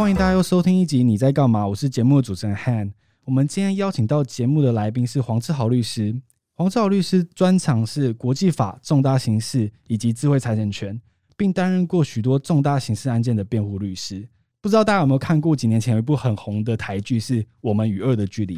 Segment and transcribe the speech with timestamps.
[0.00, 2.90] 欢迎大家又收听一集《你在干嘛》，我是节目的主持人 Han。
[3.26, 6.18] 我们今天邀请到节目的来宾是黄志豪律师。
[6.54, 10.98] 黄志豪律师专长是国际法、重大刑事以及智慧财产权，
[11.36, 14.26] 并担任过许多重大刑事案件的辩护律师。
[14.62, 18.56] 不知道大家有没有看过几年前有一部很红的台剧，是《我们与恶的距离》。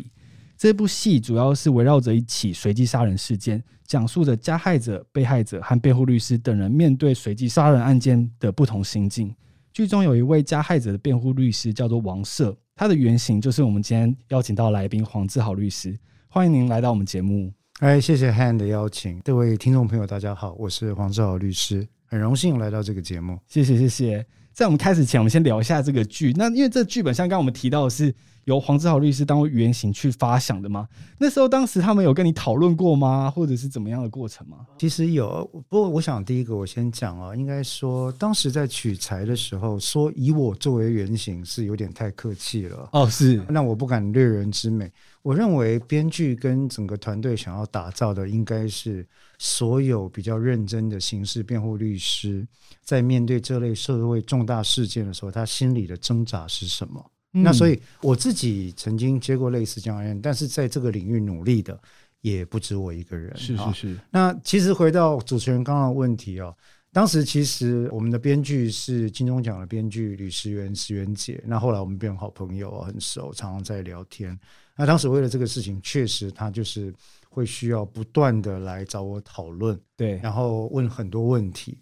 [0.56, 9.34] 这部戏主要是围绕着一起随机杀人事件，讲述着加害者、被害者和辩护律师等人面对随机杀人案件的不同心境。
[9.72, 15.98] 剧中有一位加害者的辩护律师，叫做王赦，他的原型就是我们今天邀请到来宾黄志豪律师。
[16.28, 17.50] 欢迎您来到我们节目。
[17.80, 23.38] 哎，谢谢 Han 的邀请，各位听众朋友，大家好，我是黄志豪律师，很荣幸来到这个节目。
[23.46, 24.26] 谢谢，谢谢。
[24.52, 26.34] 在我们开始前，我们先聊一下这个剧。
[26.36, 28.14] 那因为这剧本像刚刚我们提到的是。
[28.44, 30.88] 由黄志豪律师当为原型去发想的吗？
[31.18, 33.30] 那时候当时他们有跟你讨论过吗？
[33.30, 34.66] 或者是怎么样的过程吗？
[34.78, 42.88] 其实有，不过我想第一个我先讲哦，应该说当时在取材的时候，说以我作为原型是有点太客气了。
[42.92, 44.90] 哦，是，那我不敢略人之美。
[45.22, 49.06] 我认为编剧跟整个团队想要打造的，应该是
[49.38, 52.44] 所有比较认真的刑事辩护律师，
[52.82, 57.11] 在面对这类社会重大事件的时候，他心里的挣扎是什么？
[57.32, 61.80] 那所以我自己曾经接过类似这样的案，但是在这个领域努力的
[62.20, 63.34] 也不止我一个人。
[63.36, 63.98] 是是是。
[64.10, 66.54] 那其实回到主持人刚刚的问题哦，
[66.92, 74.38] 当时其实我们的编剧是金钟奖的编剧吕石原石原姐，那后来我们变成好朋友，很熟，常常在聊天。
[74.76, 76.92] 那当时为了这个事情，确实他就是
[77.30, 81.78] 会需要不断的来找我讨论，对，然后问很多问题。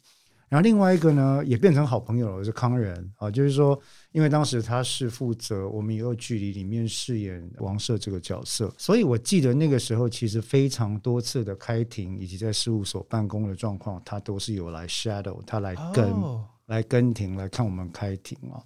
[0.48, 3.80] 然后另外一个呢，也变成好朋友了，是康仁啊，就是说，
[4.12, 16.40] 因为当时他是负责《我们也有距离》里面饰演王赦这个角色，所以我记得那个时候其实非常多次的开庭以及在事务所办公的状况，他都是有来 shadow，他来跟、oh.
[16.66, 18.58] 来跟庭来看我们开庭啊。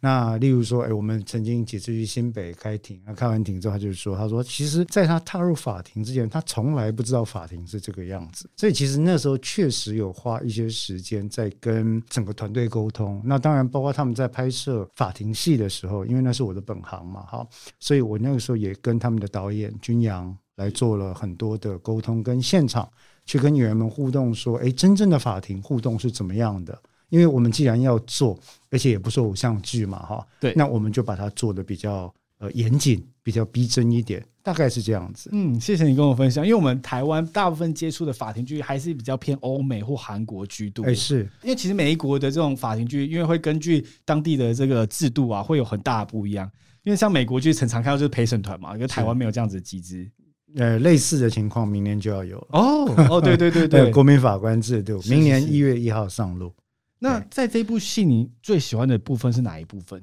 [0.00, 8.48] 那例如说，哎，我们曾经几次去新北开庭，那开完庭之后，他就说，他说，其实在他踏入法庭之前，他从来不知道法庭是这个样子。
[8.56, 13.20] 所以其实那时候确实有花一些时间在跟整个团队沟通。
[13.24, 17.44] 那当然，包括他们在拍摄法庭戏的时候，因为那是我的本行嘛，哈，
[17.80, 22.88] 所以我那个时候也跟他们的导演君阳来做了很多的沟通，跟现场
[23.26, 26.80] 去跟演员们互动，说，哎，真正的法庭互动是怎么样的？
[27.10, 28.38] 因为我们既然要做，
[28.70, 35.30] 而且也不是偶像剧嘛，哈，对，那我们就把它做的比较呃严谨，比较逼真一点，大概是这样子。
[35.32, 36.44] 嗯，谢谢你跟我分享。
[36.44, 40.84] 因为我们台湾大部分接触的法庭剧还是比较偏欧美或韩国居多。
[40.84, 46.50] 哎，是因为其实每一国的这种法庭剧，因为会根据当地的这个制度啊，会有很大的不一样。
[46.84, 50.10] 因为像美国剧，常常看到就是陪审团嘛，因为台湾没有这样子的机制。
[50.56, 52.38] 呃，类似的情况，明年就要有。
[52.50, 56.50] 哦哦，对对对对， 国民法官制度，明年一月一号上路。
[56.98, 60.02] 那在这部戏，你最喜欢的部分是哪一部分？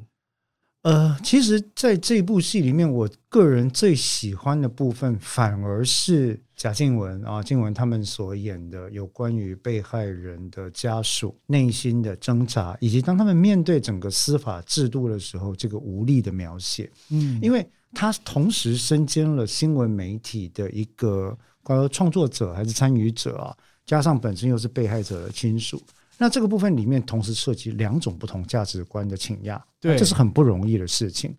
[0.84, 16.88] 呃，其实，在这部戏里面，我个人最喜欢的部分，反而是贾静雯啊，静雯他们所演的有关于被害人的家属内心的挣扎，以及当他们面对整个司法制度的时候，这个无力的描写。
[17.10, 23.58] 嗯，因为他同时身兼了新闻媒体的一个呃创作者还是参与者啊，
[23.88, 25.82] 加上本身又是被害者的亲属。
[26.18, 31.36] 那这个部分里面同时涉及两种不同价值观的倾轧，对，这是很不容易的事情。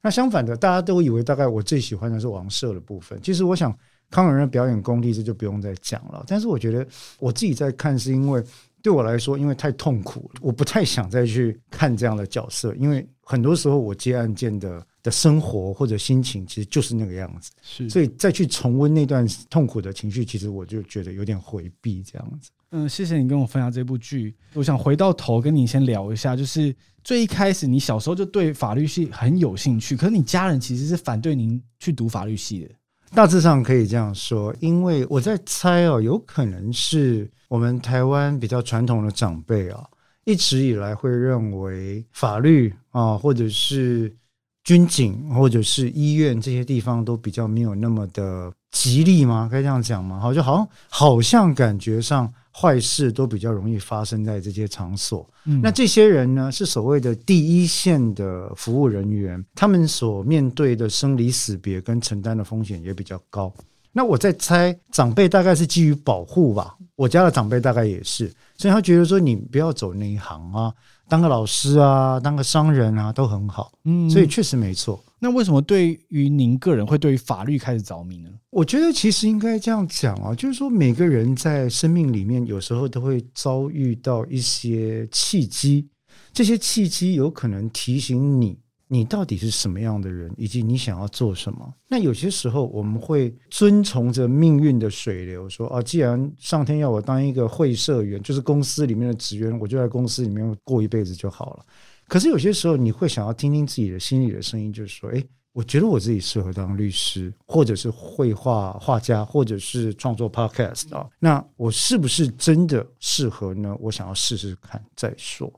[0.00, 3.20] 那相反的，大家都以为大概我最喜欢的是王赦的部分。
[3.20, 3.76] 其实我想
[4.10, 6.24] 康永仁的表演功力这就不用再讲了。
[6.28, 6.86] 但是我觉得
[7.18, 8.44] 我自己在看，是因为
[8.80, 12.72] 对我来说，因为太痛苦了，我不太想再去看这样的角色。
[12.76, 17.50] 因为很多时候我接案件的的生活或者心情，其实就是那个样子。
[17.60, 22.50] 是，所以再去重温那段痛苦的情绪，其实我就觉得有点回避这样子。
[22.70, 24.36] 嗯，谢谢你跟我分享这部剧。
[24.52, 32.68] 我想回到头跟你先聊一下，就是最一开始你小时候就对法律系很有兴趣，可是你家人其实是反对您去读法律系的。
[33.14, 39.82] 大致上可以这样说，因为我在猜哦，有可能是我们台湾比较传统的长辈啊，
[40.24, 44.14] 一直以来会认为法律啊，或者是
[44.62, 49.48] 军警，或者是医院这些地方都比较没有那么的吉利吗？
[49.50, 50.20] 该这样讲吗？
[50.20, 52.30] 好，就好像好像感觉上。
[52.60, 55.24] 坏事都比较容易发生在这些场所。
[55.44, 63.52] 嗯，那这些人呢，是所谓的第一线的服务人员，他们所面对的生离死别跟承担的风险也比较高。
[63.92, 66.76] 那我在猜，长辈大概是基于保护吧。
[66.96, 70.72] 我家的长辈大概也是，所以他觉得说，你不要走那一行啊，
[71.08, 73.72] 当个老师啊，当个商人啊，都很好。
[73.84, 75.02] 嗯，所以确实没错。
[75.20, 78.30] 那为什么对于您个人会对于法律开始着迷呢？
[78.50, 85.88] 我觉得其实应该这样讲啊，就是说每个人在生命里面有时候都会遭遇到一些契机，
[86.32, 88.56] 这些契机有可能提醒你，
[88.88, 91.72] 你到底是什么样的人，以及你想要做什么。
[91.86, 101.66] 那有些时候我们会遵从着命运的水流，说啊，既然上天要我当一个会社员，就是公司里面的职员，我就在公司里面过一辈子就好了。
[102.08, 105.24] 可是有些时候你会想要听听自己的心里的声音，就是说，诶。
[105.54, 111.04] 我觉得我自己适合当律师，或者是绘画画家，或者是创作 podcast 啊。
[111.18, 113.74] 那我是不是真的适合呢？
[113.80, 115.52] 我想要试试看再说。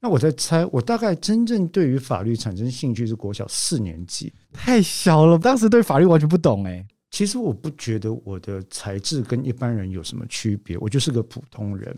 [0.00, 6.86] 那我在猜，我大概真正对于法律产生兴趣是国小四年级，太小了，当时对法律完全不懂诶。
[7.10, 11.96] 其实我不觉得我的才智跟一般人有什么区别，我就是个普通人。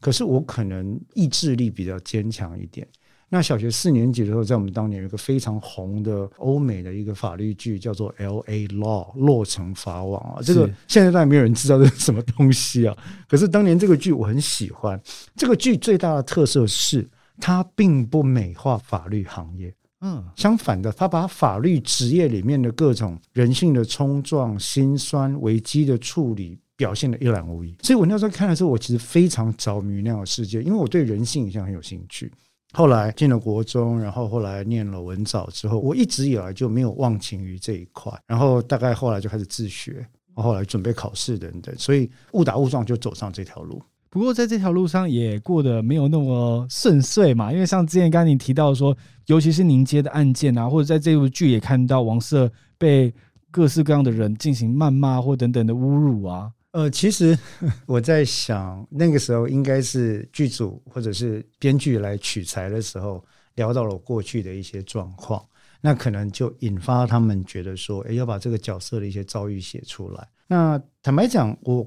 [0.00, 2.86] 可是我可能意志力比较坚强一点。
[3.28, 8.66] 那小学四年级的时候，在我们当年有一个非常红的欧美的一个法律剧，叫做《L.A.
[8.68, 10.42] Law》洛城法网啊。
[10.42, 12.96] 这个现在当然没有人知道这是什么东西啊。
[13.28, 15.00] 可是当年这个剧我很喜欢。
[15.36, 17.08] 这个剧最大的特色是，
[17.40, 19.74] 它并不美化法律行业。
[20.02, 27.76] 嗯，相反的，他把法律职业里面的各种人性的冲撞、心酸、危机的处理表现得一览无遗。
[27.82, 32.32] 所以我那时候看的时候，我其实非常着迷那样的世界，因为我对人性一向很有兴趣。
[32.72, 38.10] 后来进了国中，然后后来念了文藻之后，我一直以来就没有忘情于这一块。
[38.26, 43.82] 然后大概后来就开始自学，后来准备考试等等，所以误打误撞就走上这条路。
[44.10, 48.96] 不过在这条路上也过得没有那么顺遂嘛，因为像之前刚刚你提到说，
[49.26, 53.14] 尤其是您接的案件啊，或者在这部剧也看到王色被
[53.52, 56.50] 各式各样的人进行谩骂或等等的侮辱啊。
[56.72, 57.38] 呃，其实
[57.86, 63.24] 我在想，那个时候应该是剧组或者是编剧来取材的时候，
[63.54, 65.40] 聊到了过去的一些状况，
[65.80, 70.28] 那可能就引发他们觉得说，诶，要把这个角色的一些遭遇写出来。
[70.48, 71.84] 那坦白讲，我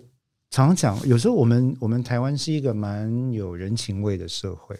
[0.53, 4.79] 常常讲，有时候我们我们台湾是一个蛮有人情味的社会，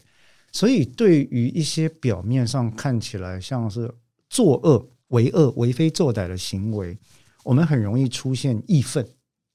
[0.52, 3.92] 所以对于一些表面上看起来像是
[4.30, 6.96] 作恶、为恶、为非作歹的行为，
[7.44, 9.04] 我们很容易出现义愤。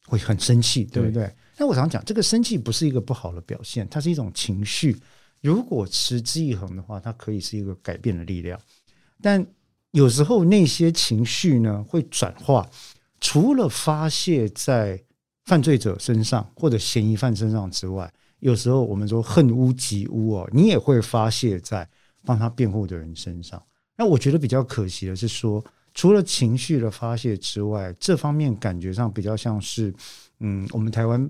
[0.09, 1.31] 会很生气，对不对？
[1.59, 4.97] 那我常讲，这个生气不是一个不好的表现，它是一种情绪。
[5.43, 8.59] 如果持之以恒的话，它可以是一个改变的力量。
[9.21, 9.47] 但
[9.91, 12.69] 有时候那些情绪呢，会转化，
[13.21, 14.99] 除了发泄在
[15.49, 21.89] 犯罪者身上或者嫌疑犯身上之外，有时候我们说恨屋及乌哦，你也会发泄在
[22.25, 23.61] 帮他辩护的人身上。
[23.97, 25.65] 那我觉得比较可惜的是说。
[25.95, 29.93] 除了情绪的发泄之外，这方面感觉上比较像是，
[30.39, 31.29] 嗯，我们台湾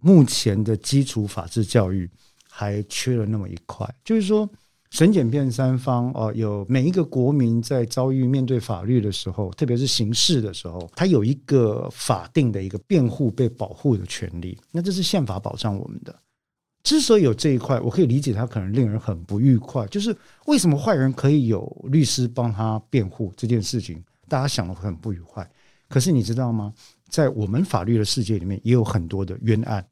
[0.00, 2.10] 目前的基础法治教育
[2.50, 4.48] 还缺了那么一块，就是说，
[4.90, 16.14] 审检辩三方哦，有每一个国民在遭遇面对法律的时候，特别是刑事的时候，他有一个法定的一个辩护被保护的权利，那这是宪法保障我们的。
[16.82, 24.02] 之所以有这一块，我可以理解他可能令人很不愉快，就是为什么坏人可以有律师帮他辩护这件事情。
[24.26, 25.46] 大家想的很不愉快，
[25.88, 26.72] 可是你知道吗？
[27.08, 29.84] 在我们法律的世界里面，也有很多的冤案。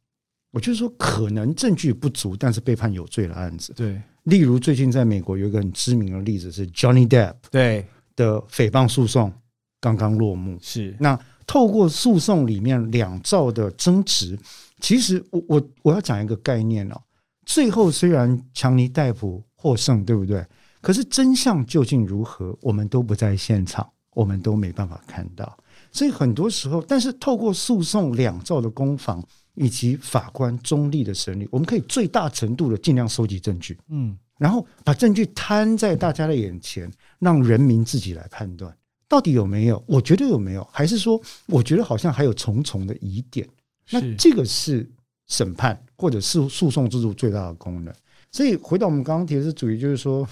[0.52, 3.74] 我就是说，可能证据不足，但是被判有罪的案子。
[3.74, 7.84] 对，例如最近在美国有一个很知名的例子是 Johnny Depp 对
[8.14, 9.32] 的诽谤诉讼
[9.80, 10.56] 刚刚落幕。
[10.60, 14.38] 是那透过诉讼里面两造的争执，
[14.80, 17.00] 其实我我我要讲一个概念哦。
[17.44, 20.44] 最后虽然强尼戴普获胜，对不对？
[20.80, 23.88] 可是真相究竟如何，我们都不在现场。
[24.16, 25.54] 我们都没办法看到，
[25.92, 29.22] 所以很多时候，但是透过诉讼两造的攻防
[29.56, 38.72] 以及法官中立的审理，我们可以最大程度的尽量收集证据，嗯，然后把证据摊在大家的眼前，让人民自己来判断
[39.08, 43.48] 到底有没有，我觉得有没有，还是说我觉得好像还有重重的疑点，
[43.90, 44.88] 那这个是
[45.26, 47.92] 审判或者是诉讼制度最大的功能。
[48.30, 50.28] 所以回到我们刚刚提的主题，就是说。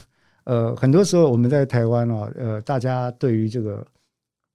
[0.47, 3.83] 呃，很多时候我们在台湾啊，呃，大家对于这个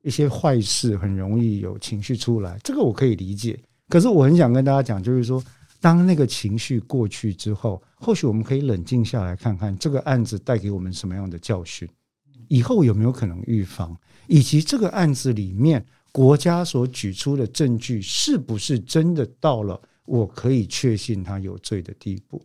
[0.03, 3.59] 一些坏事很容易有情绪出来，这个我可以理解。
[3.89, 5.43] 可是我很想跟大家讲，就是说，
[5.81, 11.89] 当那个情绪过去之后，或许我们可以冷静下来看看这个案子带给我们什么样的教训，
[12.47, 22.41] 以后有没有可能预防，以及这个案子里面国家所举出的证据是不是真的到了我可以确信他有罪的地步。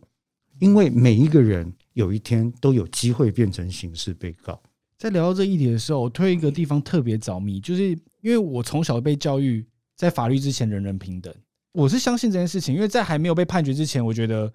[0.59, 4.59] 因为每一个人有一天都有机会变成刑事被告。
[4.97, 7.89] 在聊到这议题的时候，我对一个地方特别着迷，就是
[8.21, 11.33] 因为我从小被教育，在法律之前人人平等。
[11.71, 14.51] 我是相信这件事情，因为在还没有被判决之前，我觉得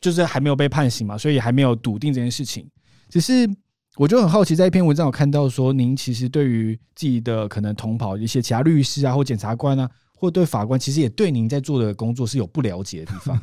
[0.00, 2.68] 就是还没有被判刑嘛，所以还没有笃定这件事情。
[3.08, 3.48] 只是
[3.96, 13.40] 我就很好奇，在一篇文章有看到说，您其实对于自己的可能同袍一些其他律师啊，或检察官啊，或对法官，其实也对您在做的工作是有不了解的地方。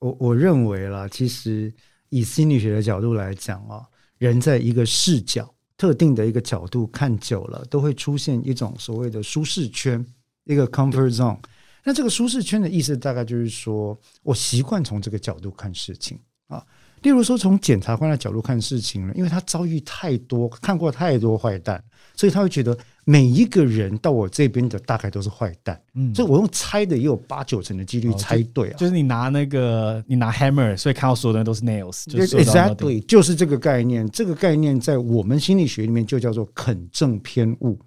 [0.00, 1.72] 我我认为啦，其实
[2.08, 3.86] 以心理学的角度来讲啊，
[4.18, 10.04] 人在一个视角特定的一个角度看久了，都会出现一种所谓的舒适圈，
[10.44, 11.38] 一个 comfort zone。
[11.84, 16.64] 那这个舒适圈的意思，大概就是说我习惯从这个角度看事情啊。
[17.02, 21.84] 例如说，从检察官的角度看事情呢，因为他遭遇太多，看过太多坏蛋，
[22.16, 22.74] 所以他会觉得
[23.04, 25.80] 每一个人到我这边的大概都是坏蛋。
[25.94, 28.72] 嗯，所以我用猜的也有八九成的几率猜对啊。
[28.74, 32.04] 哦，就，就是你拿那个，你拿 hammer，所以看到所有的人都是 nails。
[32.06, 34.08] 就是 exactly，就是这个概念。
[34.10, 37.78] 这个概念在我们心理学里面就叫做肯正偏误。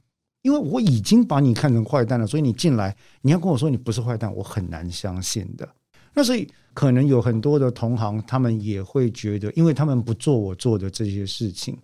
[0.43, 5.67] 因为我已经把你看成坏蛋了，所以你进来，你要跟我说你不是坏蛋，我很难相信的。
[6.13, 11.77] 那所以可能有很多的同行，他们也会觉得，因为他们不做我做的这些事情，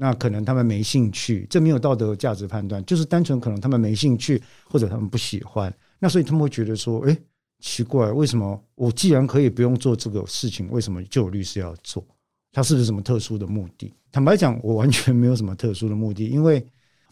[0.00, 7.18] 那可能他们没兴趣，这没有道德价值判断，就是单纯可能他们没兴趣或者他们不喜欢，那所以他们会觉得说，诶，
[7.58, 12.06] 奇怪，为什么我既然可以不用做这个事情，为什么就有律师要做？
[12.52, 13.92] 他是不是什么特殊的目的？
[14.12, 16.64] 坦白讲，我完全没有什么特殊的目的，因为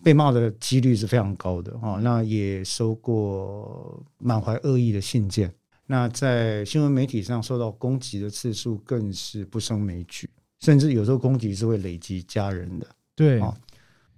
[0.03, 5.53] 被骂的几率是非常高的啊，那也收过满怀恶意的信件。
[5.87, 10.29] 那在新闻媒体上受到攻击的次数更是不胜枚举，
[10.61, 12.87] 甚至有时候攻击是会累积家人的。
[13.15, 13.57] 对啊，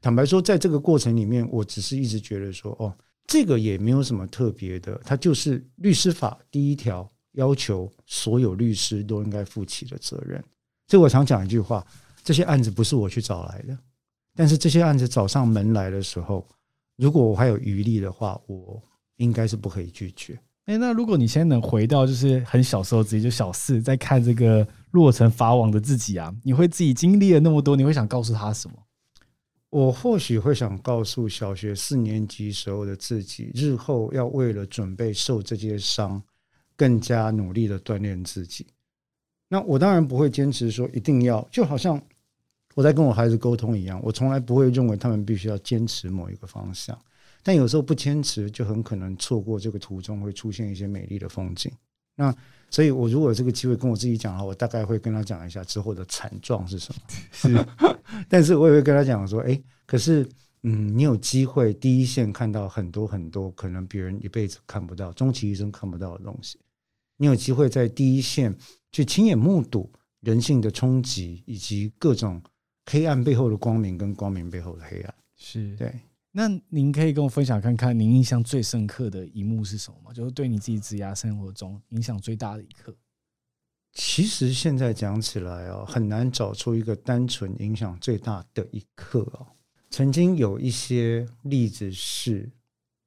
[0.00, 2.92] 坦白说，在这个过程里面，我只是一直觉得说，哦，
[3.26, 10.42] 这个也没有什么特别的，它就是律师法第一条要求所有律师都应该负起的责任。
[10.86, 11.86] 所以我常讲一句话：
[12.24, 13.78] 这些案子不是我去找来的，
[14.34, 16.46] 但是这些案子找上门来的时候，
[16.96, 18.82] 如果我还有余力的话，我
[19.16, 20.38] 应该是不可以拒绝。
[20.64, 28.76] 哎，那如果你现在能回到就是很小时候自己就小四，在看这个落成法网的自己啊，你会自己经历了那么多，你会想告诉他什么？
[29.70, 36.22] 我或许会想告诉小学四年级时候的自己，日后要为了准备受这些伤，
[36.74, 38.66] 更加努力的锻炼自己。
[39.48, 42.00] 那我当然不会坚持说一定要，就好像
[42.74, 46.98] 我在跟我孩子沟通一样，我从来不会认为他们必须要坚持某一个方向。
[47.42, 51.70] 但有时候不坚持，就很可能错过这个途中会出现一些美丽的风景。
[52.14, 52.34] 那
[52.70, 57.00] 所以，我如果有这个机会跟我自己讲的话，我大概会跟他讲一下之后的惨状是什么。
[57.32, 57.66] 是，
[58.28, 60.28] 但是我也会跟他讲说，哎，可是，
[60.62, 66.58] 嗯，你有机会第一线看到很多很多可能别人一辈子看不到、终其一生看不到的东西。
[67.16, 68.54] 你有机会在第一线
[68.92, 72.42] 去亲眼目睹人性的冲击，以及各种
[72.86, 75.14] 黑暗背后的光明跟光明背后的黑暗。
[75.36, 75.92] 是对。
[76.38, 80.12] 那您可以跟我分享看看，您印象最深刻的一幕是什么吗？
[80.12, 82.96] 就是对你自己职涯生活中影响最大的一刻。
[83.92, 89.48] 其实现在讲起来哦，很难找出一个单纯影响最大的一刻哦。
[89.90, 92.48] 曾经有一些例子是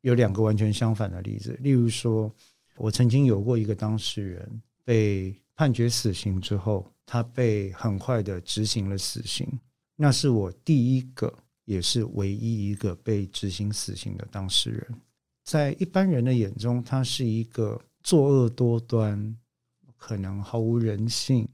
[0.02, 2.30] 有两个完全相反的例子，例如说，
[2.76, 9.48] 我曾经有过一个当事人被判决死刑之后，他被很快的执行了死刑，
[9.96, 11.34] 那是我第一个。
[11.72, 15.01] 也是唯一一个被执行死刑的当事人，
[15.46, 19.34] 在一般人的眼中，他是一个作恶多端、
[19.96, 21.48] 可能毫无人性、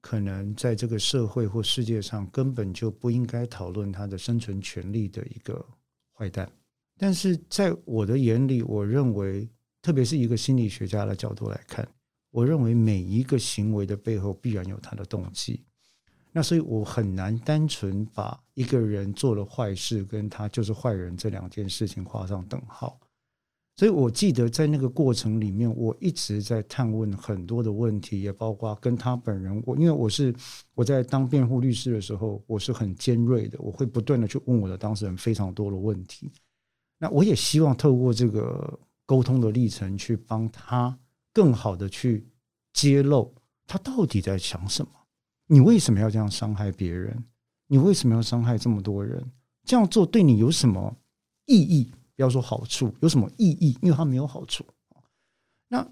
[0.00, 5.66] 可能在这个社会或世界上根本就不应该讨论他的生存权利的一个
[6.12, 6.48] 坏蛋。
[6.96, 9.48] 但是在我的眼里，我认为，
[9.82, 11.88] 特别是一个心理学家的角度来看，
[12.30, 15.64] 我认为每一个行为的背后必然有他的动机。
[16.32, 22.98] 那所以，我很难单纯把一个人做了坏事跟他就是坏人这两件事情画上等号。
[23.76, 29.62] 所以我记得在那个过程里面，我一直在探问很多的问题，也包括跟他本人。
[29.64, 30.34] 我因为我是
[30.74, 36.30] 我在当辩护律师的时候，我是很尖锐的，我会不断的去问我的当事人非常多的问题。
[36.98, 40.96] 那我也希望透过这个沟通的历程，去帮他
[41.32, 42.28] 更好的去
[42.74, 43.34] 揭露
[43.66, 44.92] 他到底在想什么。
[45.52, 47.24] 你为什么要这样伤害别人？
[47.66, 49.20] 你为什么要伤害这么多人？
[49.64, 50.96] 这样做对你有什么
[51.46, 51.90] 意义？
[52.14, 53.76] 不要说好处，有什么意义？
[53.82, 54.64] 因为它没有好处。
[55.66, 55.84] 那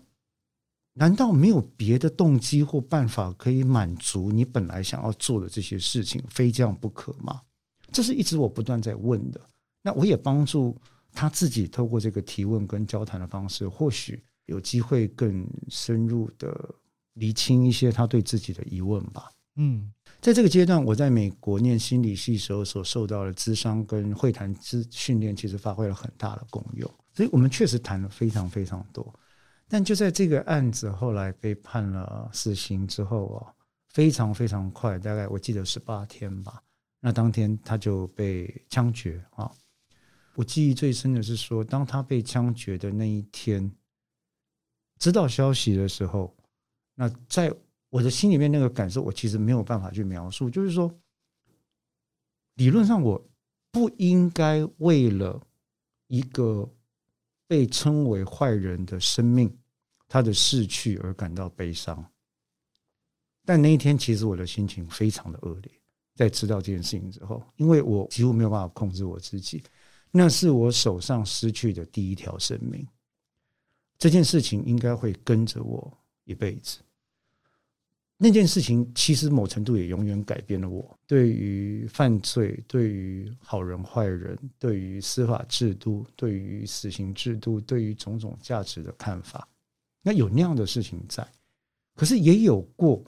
[0.93, 7.43] 难道没有别的动机或办法可以满足你本来想要做的这些事情，非这样不可吗？
[7.91, 9.41] 这是一直我不断在问的。
[9.83, 10.77] 那我也帮助
[11.12, 16.73] 他自己透过这个提问跟交谈的方式，或许有机会更深入的
[17.15, 19.29] 厘清一些他对自己的疑问吧。
[19.61, 26.88] 嗯，在这个阶段，我在美国念心理系时候所受到的智商跟会谈之训练，其实发挥了很大的功用。
[27.12, 29.12] 所以我们确实谈了非常非常多。
[29.67, 33.53] 但就在这个案子后来被判了死刑之后啊，
[33.88, 36.62] 非常非常快，大概我记得十八天吧。
[37.00, 39.50] 那当天他就被枪决啊。
[40.37, 43.69] 我记忆最深的是说，当他被枪决的那一天，
[45.00, 46.33] 知道消息的时候，
[46.95, 47.53] 那在。
[47.90, 50.50] 我的心里面那个感受，我其实没有办法去描述。
[50.50, 50.92] 就是说，
[52.54, 53.23] 理论上我
[53.71, 55.40] 不应该为了
[56.07, 56.68] 一个
[57.47, 59.57] 被称为坏人的生命，
[60.07, 62.04] 他的逝去而感到悲伤。
[63.45, 65.73] 但那一天，其实我的心情非常的恶劣。
[66.14, 69.62] 在知道这件事情之后，因为我几乎没有办法控制我自己，
[70.11, 72.87] 那是我手上失去的第一条生命。
[73.97, 76.80] 这件事情应该会跟着我一辈子。
[78.21, 89.47] 那件事情其实某程度也永远改变了我对于犯罪、对于好人坏人、对于司法制度、对于死刑制度、对于种种价值的看法。
[90.03, 91.27] 那有那样的事情在，
[91.95, 93.03] 可是也有过。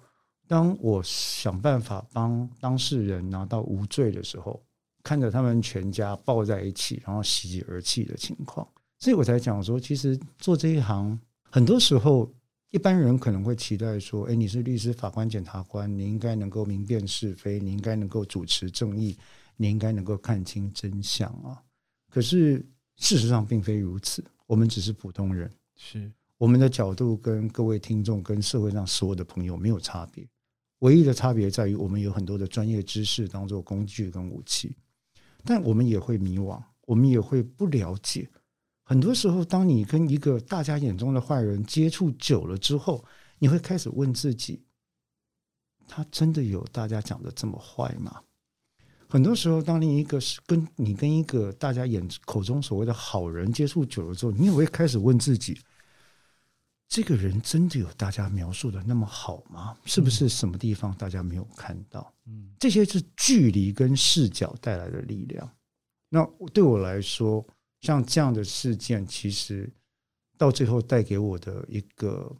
[0.46, 4.60] 当我想办法帮当事人拿到无罪的时候，
[5.04, 8.66] 看着他们全家抱在一起，然后喜极而泣的情况，
[8.98, 11.16] 所以我才讲说，其实做这一行，
[11.50, 12.28] 很多时候
[12.70, 19.16] 一般人可能会期待说，哎，你是律师、法官、检察官，你应该能够明辨是非，你应该能够主持正义，
[19.56, 21.60] 你应该能够看清真相啊。
[22.08, 22.64] 可是
[22.96, 30.24] 事实上并非如此，我们只是普通人，是我们的角度跟各位听众跟社会上所有的朋友没有差别。
[30.78, 34.76] 唯一的差别在于，我们有很多的专业知识当做工具跟武器，
[35.44, 38.30] 但我们也会迷惘，我们也会不了解。
[38.90, 43.04] 很多时候，当你跟一个大家眼中的坏人接触久了之后，
[43.38, 44.64] 你会开始问自己：
[45.86, 48.20] 他真的有大家讲的这么坏吗？
[49.08, 55.56] 很多时候，当你一个是跟你跟一个大家眼口中所谓的好人接触久了之后，你也会开始问自己。
[56.88, 59.76] 这个人真的有大家描述的那么好吗？
[59.84, 62.12] 是不是什么地方大家没有看到？
[62.26, 65.48] 嗯，这些是距离跟视角带来的力量。
[66.08, 67.46] 那对我来说，
[67.80, 69.72] 像这样的事件，其实
[70.36, 72.36] 到最后带给我的一个，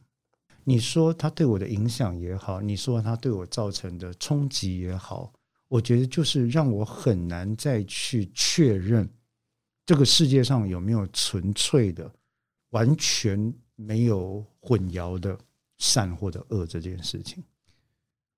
[0.64, 5.32] 你说他对我的影响也好，你说他对我造成的冲击也好，
[5.68, 9.08] 我觉得就是让我很难再去确认
[9.84, 12.12] 这个世界上有没有纯粹的、
[12.70, 13.52] 完全。
[13.82, 15.38] 没有混淆的
[15.78, 17.42] 善或者恶这件事情。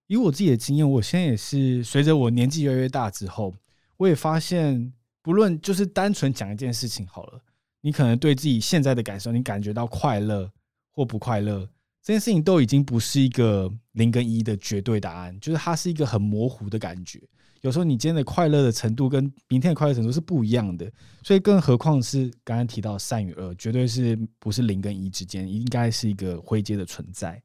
[0.06, 3.52] 以我自己的经验，我现在也是随着我年纪越来越大之后，
[3.96, 7.40] 我也发现，不论就是单纯讲一件事情好了，
[7.80, 10.50] 你可能对自己现在的感受，你感觉到快乐
[10.90, 11.60] 或不快乐，
[12.02, 17.20] 这件事情都已经不是一个零跟一的绝对答案，就是它是一个很模糊的感觉。
[17.60, 20.90] 有时候你今天的快乐的程度跟明天的快乐程度是不一样的，
[21.22, 27.40] 所以更何况是刚刚提到善与恶，绝对是不是零跟一之间，应该是一个灰阶的存在。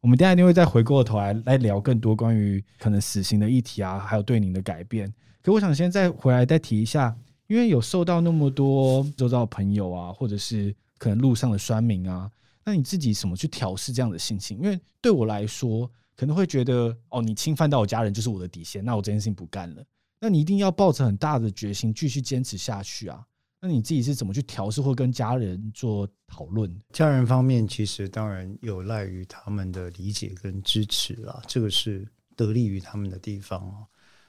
[0.00, 5.14] 我们等下一定会再回过头来来聊更多关于可能死刑的议题啊，还有对您的改变。
[5.44, 12.28] 可我想先再回来再提一下，因为有受到那么多周遭朋友啊，或者是可能路上的酸民啊，
[12.64, 14.58] 那你自己怎么去调试这样的心情？
[14.58, 15.88] 因为对我来说。
[16.16, 19.84] 可能会觉得哦，你侵犯到我家人就是我的底线，那我这件事情不干了。
[20.20, 23.20] 那你一定要抱着很大的决心继续坚持下去啊。
[23.60, 26.72] 那你自己是怎么去调试或跟家人做讨论？
[26.92, 33.84] 家人方面其实当然有赖于他们的理解跟支持啦，这个是得力于他们的地方。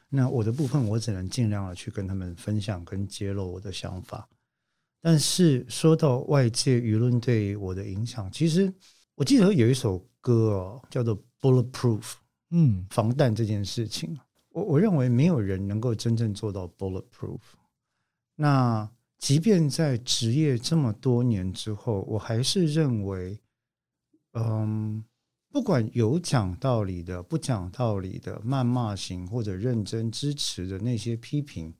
[0.09, 4.27] 那我的部分，我只能尽量的去跟他们分享跟揭露我的想法。
[5.01, 8.73] 但是说到外界舆论对我的影响，其实
[9.15, 11.17] 我记得有一首歌哦，叫做。
[11.41, 12.13] Bulletproof，
[12.49, 14.17] 嗯，防弹这件事情，
[14.49, 17.39] 我我认为没有人能够真正做到 bulletproof。
[18.35, 18.89] 那
[19.19, 23.39] 即便在职业这么多年之后，我还是认为，
[24.33, 25.05] 嗯，
[25.55, 31.73] 不管有讲道理的、不讲道理的、谩骂型或者认真支持的那些批评，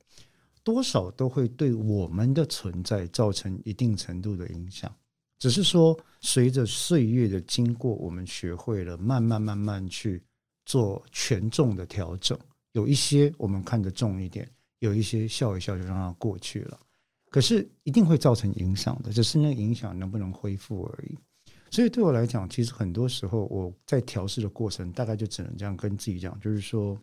[0.64, 4.90] 多少都会对我们的存在造成一定程度的影响。
[5.38, 10.24] 只是说，随着岁月的经过，我们学会了慢慢慢慢去
[10.64, 12.38] 做权重的调整。
[12.72, 16.80] 有一些我们看得重一点，有一些笑一笑就让它过去了。
[17.28, 21.18] 可是一定会造成影响的，只是那影响能不能恢复而已。
[21.76, 26.98] 所以对我来讲，其实很多时候我在调试的过程，大概就只能这样跟自己讲，就是说，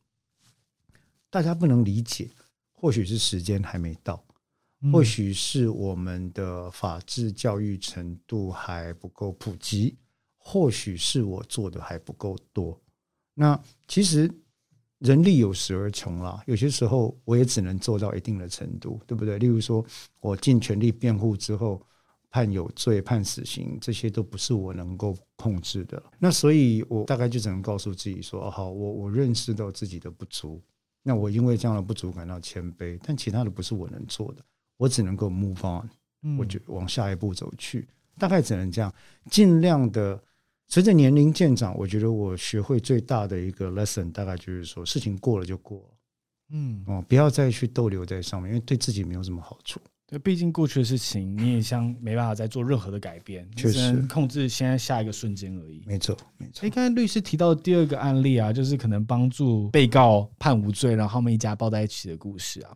[1.30, 2.28] 大家不能理解，
[2.72, 4.26] 或许是时间还没到。
[4.92, 9.96] 或许是我们的法治教育程度还不够普及，
[10.38, 12.76] 或许是我做的还不够多。
[13.36, 14.28] 那其实
[14.98, 19.38] 人力有时而穷啦，有些时候我也只能做到一定的程度，对不对？
[19.38, 19.86] 例如说，
[20.20, 21.80] 我尽全力辩护之后
[22.34, 26.02] 判有罪、判死刑，这些都不是我能够控制的。
[26.17, 30.60] 那所以，我大概就只能告诉自己说：好，我我认识到自己的不足，
[31.04, 34.43] 那我因为这样的不足感到谦卑，但其他的不是我能做的。
[34.78, 35.88] 我只能够 move on，
[36.39, 38.91] 我就往下一步走去，大概只能这样，
[39.30, 40.19] 尽量的
[40.67, 45.89] 随着年龄渐长，我觉得我学会最大的一个 lesson，大概就是说，事情过了就过了，
[46.50, 49.80] 嗯哦，不要再去逗留在上面，因为对自己没有什么好处。
[50.06, 55.82] 对，毕竟过去的事情，你也像没办法再做任何的改变，确实只能控制现在下一个瞬间而已。
[55.86, 56.68] 没错，没错。
[56.68, 62.72] 哎，刚才律师提到的第二个案例啊，就是可能帮助被告判无罪，然后他们一家抱在一起的故事啊，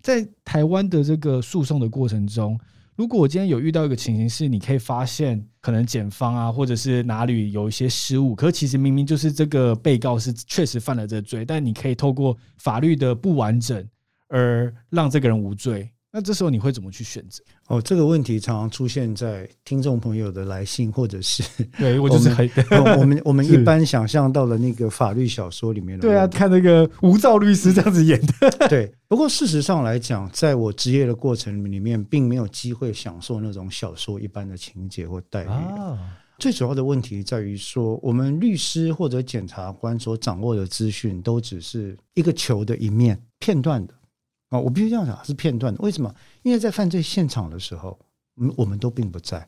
[0.00, 2.58] 在台湾的这个诉讼的过程中。
[2.94, 13.88] 如果我今天有遇到一个情形，是你可以发现可能检方啊，或者是哪里有一些失误，可是其实明明就是这个被告是确实犯了这罪，但你可以透过法律的不完整
[14.28, 15.88] 而让这个人无罪。
[16.10, 17.42] 那这时候你会怎么去选择？
[17.66, 21.42] 哦，这个问题常常出现在听众朋友的来信，或者是
[21.78, 22.48] 对我就是很
[22.98, 26.08] 我们我们一般想象到的那个法律小说里面的。
[26.08, 28.68] 对啊，看那个无照律师这样子演的。
[28.70, 35.48] 对，不过事实上来讲，在我职业的过程里面，并没有机会享受那种小说一般的情节或待遇。
[36.38, 43.94] 最主要的问题在于说，我们律师或者检察官所掌握的资讯，都只是一个球的一面，片段的。
[44.48, 45.80] 啊，我必须这样讲，是片段的。
[45.80, 46.14] 为什么？
[46.42, 47.98] 因为在犯罪现场的时候，
[48.36, 49.46] 嗯，我们都并不在。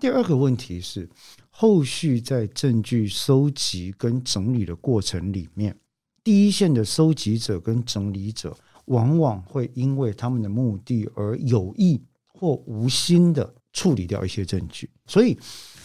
[0.00, 1.08] 第二个问题是，
[1.50, 5.76] 后续在证据收集跟整理的过程里面，
[6.24, 14.90] 第一线的收集者跟整理者，往往会因为他们的目的而有意或无心的处理掉一些证据。
[15.06, 15.38] 所以，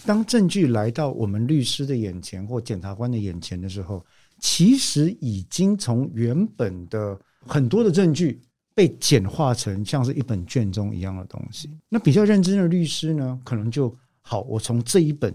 [0.08, 4.04] 当证据来到我们律师的眼前或检察官的眼前的时候，
[4.40, 8.42] 其实已经从原本的很多的证据
[8.76, 11.70] 被简化成像是一本卷宗一样的东西。
[11.90, 15.34] 那比较认真的律师呢，可能就好，我从这一本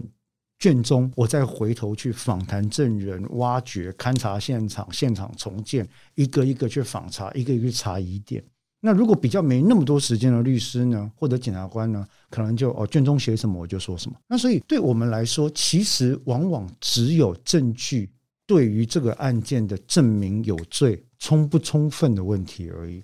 [0.57, 8.43] 卷宗，我再回头去访谈证人、挖掘、勘察现场、现场重建，一个一个去访查，一个一个去查疑点。
[8.79, 14.17] 那如果比较没那么多时间的律师呢，或者检察官呢，可能就哦，卷宗写什么我就说什么。
[14.27, 18.09] 那所以对我们来说，其实往往只有证据
[18.47, 23.03] 对于这个案件的证明有罪充不充分的问题而已。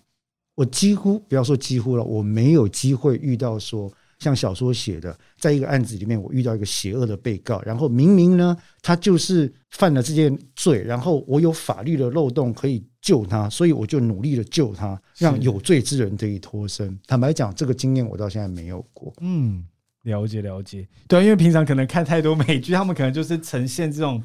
[0.55, 16.99] 我几乎不要说几乎了，我没有机会遇到说像小说写的，在一个案子里面，我遇到一个邪恶的被告，然后明明呢，他就是犯了这件罪，然后我有法律的漏洞可以救他，所以我就努力的救他，让有罪之人得以脱身。
[17.07, 19.11] 坦白讲，这个经验我到现在没有过。
[19.21, 19.65] 嗯，
[20.03, 24.21] 了解了解，对，因为平常可能看太多美剧，他们可能就是呈现这种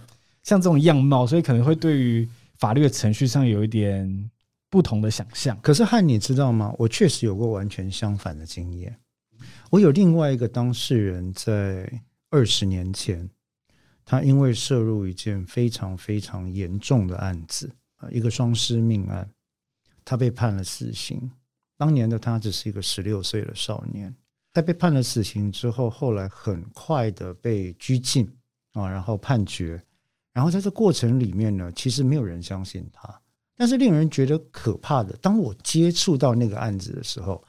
[0.46, 2.26] 像这种样貌，所以可能会对于
[2.58, 4.30] 法律的程序上有一点。
[4.68, 6.74] 不同的想象，可是汉，你知道吗？
[6.76, 8.94] 我确实有过完全相反的经验。
[9.70, 11.88] 我有另外一个当事人，在
[12.30, 13.30] 二十年前，
[14.04, 17.70] 他因为涉入一件非常非常严重的案子，
[18.10, 19.30] 一个双尸命案，
[20.04, 21.30] 他被判了死刑。
[21.78, 24.14] 当年的他只是一个十六岁的少年，
[24.52, 28.28] 在被判了死刑之后，后来很快的被拘禁
[28.72, 29.80] 啊，然后判决，
[30.36, 33.08] 然后在这过程里面呢，其实没有人相信他。
[33.56, 37.42] 但是令人觉得可怕的，当我接触到那个案子的时候，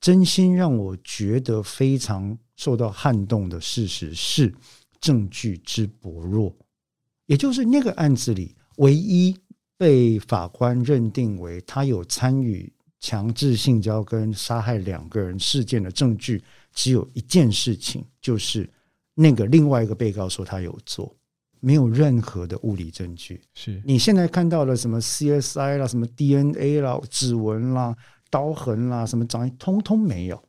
[0.00, 4.50] 真心让我觉得非常受到撼动的事实是
[5.02, 6.50] 证据之薄弱，
[7.26, 9.36] 也就是那个案子里唯一
[9.76, 18.66] 被法官认定为他有参与强制性交跟杀害两个人事件的证据，只有一件事情，就是
[19.12, 21.14] 那个另外一个被告说他有做。
[21.60, 23.80] 没有任何的物理证据，是。
[23.84, 27.94] 你现在看到了什么 CSI 啦、什么 DNA 啦、指纹啦、
[28.30, 30.42] 刀痕啦、什么掌印，通通没有。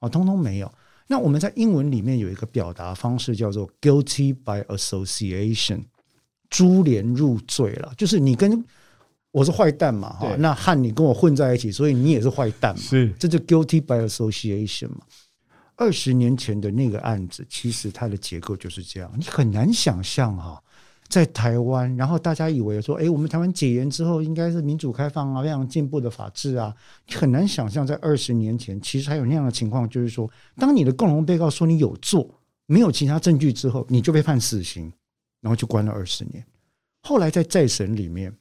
[0.00, 0.72] 啊，通通没有。
[1.06, 5.84] 那我们在英文里面有一个表达方式叫做 guilty by association，
[6.48, 8.64] 株连入罪了，就是你跟
[9.30, 15.00] 我是坏蛋嘛，哈，那和你跟我混在一起，所以你也是坏蛋嘛，是，这就 guilty by association 嘛。
[15.76, 19.12] 二十年前的那个案子，其实它的结构就是这样。
[19.16, 20.62] 你很难想象哈，
[21.08, 26.72] 在台湾，然后大家以为说，哎，我们台湾解严之后应该是民主开放啊，非常进步的法治啊。
[27.08, 32.28] 你很难想象，在二十年前，其实还有那样的情况，就是说，当你的共同被告说你有做，
[32.66, 34.92] 没有其他证据之后，你就被判死刑，
[35.40, 36.44] 然后就关了二十年。
[37.02, 38.32] 后来在再审里面，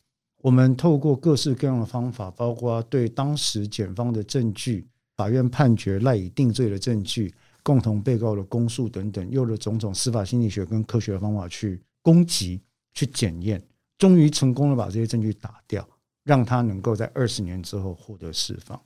[0.41, 4.87] 我们透过各式各样的方法，包括对当时检方的证据。
[5.15, 12.61] 法院判决赖以定罪的证据，共同被告的供述等等，用了种种司法心理学跟科学的方法去攻击、
[12.93, 13.61] 去检验，
[13.97, 15.87] 终于成功的把这些证据打掉，
[16.23, 18.79] 让他能够在二十年之后获得释放。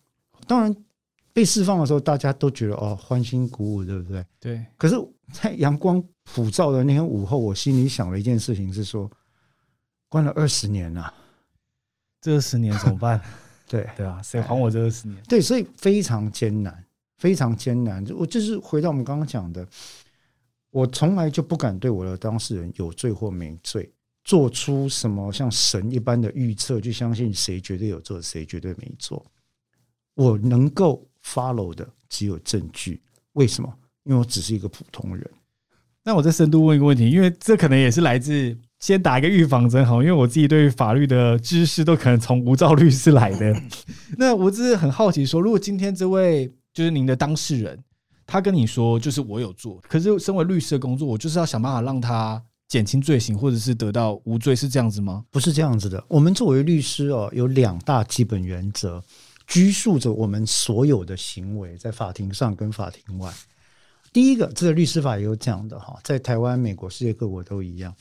[0.45, 0.75] 当然，
[1.33, 4.25] 被释放的时候，大家都觉得哦，欢欣鼓舞，对不对？
[4.39, 4.65] 对。
[4.77, 4.95] 可是，
[5.31, 9.09] 在阳光普照的那天午后，我心里想了一件事情，是说，
[10.09, 11.13] 关了二十年了，
[12.21, 13.21] 这二十年怎么办？
[13.67, 15.21] 对对啊，谁还我这二十年？
[15.27, 16.85] 对，所以非常艰难，
[17.17, 18.05] 非常艰难。
[18.17, 19.67] 我就是回到我们刚刚讲的，
[20.71, 23.91] 我从来就不敢对我的当事人有罪或没罪
[24.23, 29.25] 做出什么像神一般的预测，就相信谁绝对有做，谁绝对没做。
[30.15, 33.01] 我能够 follow 的只有证据。
[33.33, 33.71] 为什么？
[34.03, 35.29] 因为我只是一个普通人。
[36.03, 43.61] 那我再深度问一个问题，因为这可能也是来自先打一个预防针好，因为我自己对于法律的知识都可能从无照律师来的。
[44.17, 47.83] 那我只是很好奇说，如果今天这位就是您的当事人。
[48.29, 55.23] 他跟你说，就是我有做，可是身为律师的工作，我就是要想办法让他减轻罪行，或者是得到无罪，是这样子吗？
[55.31, 56.03] 不是这样子的。
[56.09, 59.01] 我们作为律师哦，有两大基本原则，
[59.47, 63.31] 拘束着我们所有的行为，在法庭上跟法庭外。
[64.11, 67.95] 第一个，这个律师法也有讲的哈，在台湾、美国、世界各国都一样。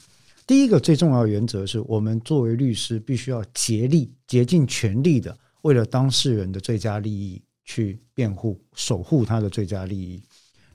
[0.47, 7.43] 第一个最重要的原则是我们作为律师，必须要竭力、竭尽全力的，为了当事人的最佳利益。
[7.69, 10.23] 去辩护、守护他的最佳利益。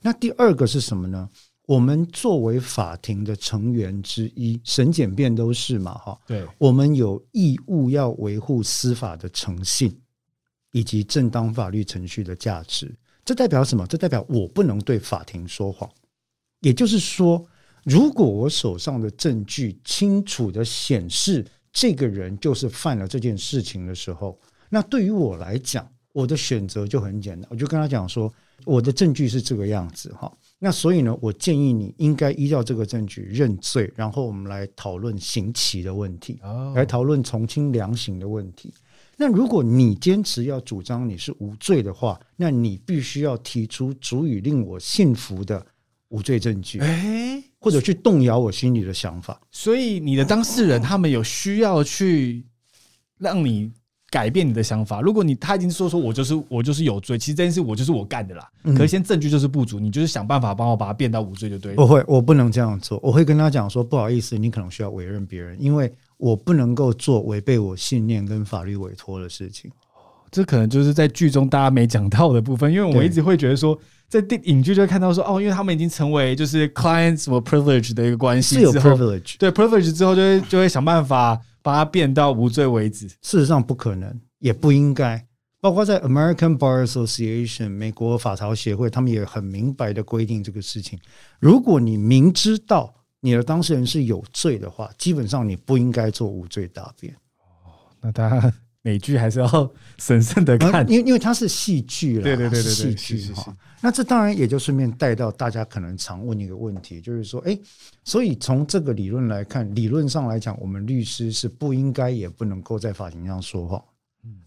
[0.02, 1.26] 那第二个是什么呢？
[1.64, 6.20] 我们作为法庭的成员之一，审检辩都是嘛，哈。
[6.26, 9.98] 对，我们有义务要维护司法的诚信
[10.72, 12.94] 以及正当法律程序的价值。
[13.24, 13.86] 这代表什么？
[13.86, 15.90] 这代表我不能对法庭说谎。
[16.60, 17.42] 也就是说，
[17.84, 28.32] 如果我手上的证据清楚地显示这个人就是犯了这件事情的时候，那对于我来讲，我的选择就很简单，我就跟他讲说，
[28.64, 30.32] 我的证据是这个样子哈。
[30.58, 36.38] 那所以呢，我建议你应该依照这个证据认罪，然后我们来讨论刑期的问题，
[36.74, 38.72] 来讨论从轻量刑的问题。
[39.16, 45.64] 那如果你坚持要主张你是无罪的话，那你必须要提出足以令我信服的
[46.12, 49.40] 无罪证据，诶，或者去动摇我心里的想法。
[49.50, 52.46] 所以你的当事人他们有需要去
[53.18, 53.72] 让你。
[54.12, 55.00] 改变你的想法。
[55.00, 58.46] 如果你他已经说说我就是我就是有罪，其实这件事我就是我干的啦。
[58.62, 61.76] 可是现在证据就是不足，你就是想办法帮我把它变到无罪就对了。
[61.76, 63.00] 不会，我不能这样做。
[63.02, 69.70] 我会跟他讲说，不好意思，你可能需要委任别人，因为我不能够做违背我信念跟法律委托的事情。
[70.30, 73.78] 这可能就是在剧中大家没讲到的部分，因为我一直会觉得说，
[74.12, 81.40] 在电影剧就会看到说，哦，因为他们已经成为就是 client 什么 privilege 的一个关系，是有 privilege，对 privilege 之后就会就会想办法。
[81.64, 85.24] 把它变到无罪为止，事实上不可能，也不应该。
[85.60, 90.98] 包括在 American Bar Association 美国法曹协会，他们也很明白的规定这个事情。
[91.38, 97.14] 如果你明知道你的当事人是有罪的话，基本上你不应该做无罪答辩。
[97.64, 97.70] 哦，
[98.00, 99.70] 那大家美剧还是要
[100.02, 103.56] 审慎的看，因为因为它是戏剧了，对对对对，戏剧哈。
[103.82, 107.58] 那这当然也就顺便带到大家可能常问一个问题，就是说，哎，
[108.04, 113.82] 所以从这个理论来看，理论上来讲，我们律师是不应该也不能够在法庭上说谎。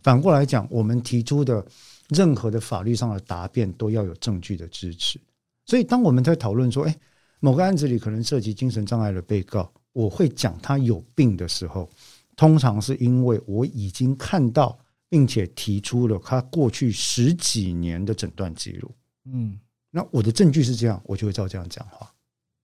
[0.02, 1.64] 反过来讲，我们提出的
[2.08, 5.20] 任何的法律上的答辩都要有证据的支持。
[5.66, 6.96] 所以，当我们在讨论说，哎，
[7.42, 11.90] 某个案子里可能涉及精神障碍的被告，我会讲他有病的时候，
[12.38, 18.90] 通常是因为我已经看到并且提出了他过去十几年的诊断记录。
[19.26, 19.60] 嗯，
[19.92, 22.12] 那我的证据是这样，我就会照这样讲话。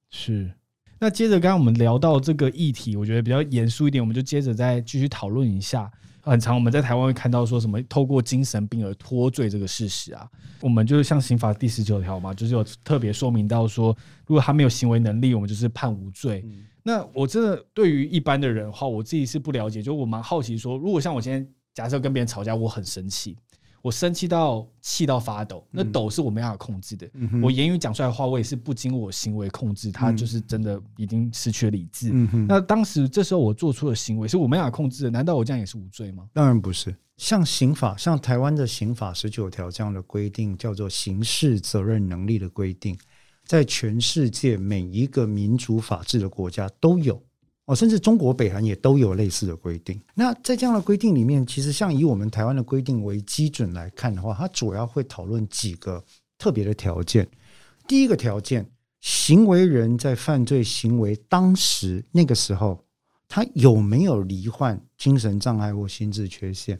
[0.10, 0.52] 是，
[1.00, 5.91] 那接着刚刚我们聊到这个议题，我觉得比较严肃一点，我们就接着再继续讨论一下。
[6.24, 13.95] 很常我们在台湾会看到说什么透过精神病而脱罪这个事实啊，我们就是像刑法第十九条嘛，就是有特别说明到说，
[14.28, 16.43] 如果他没有行为能力，我们就是判无罪。
[16.45, 23.36] 嗯、那我真的对于一般的人的话，我自己是不了解，就我蛮好奇说，如果像我今天假设跟别人吵架，我很生气。
[23.82, 27.10] 我生气到气到发抖，那抖是我没办法控制的。
[27.41, 32.12] 我言语讲出来的话，我也是不经我行为控制，他就是真的已经失去了理智。
[32.48, 36.28] 那当时这时候我做出的行为是我没办法控制的，难道我这样也是无罪吗？
[36.34, 36.96] 当然不是。
[37.17, 42.98] 像刑法，像台湾的刑法十九条这样的规定，叫做刑事责任能力的规定，
[43.46, 47.22] 在全世界每一个民主法治的国家都有。
[47.71, 49.97] 哦，甚至中国、北韩也都有类似的规定。
[50.13, 56.03] 那在这样的规定里面，其实像以我们台湾的规定为基准来看的话，它主要会讨论几个
[56.38, 57.25] 特别的条件。
[57.88, 62.84] 第一个条件，行为人在犯罪行为当时那个时候，
[63.29, 66.77] 他有没有罹患精神障碍或心智缺陷？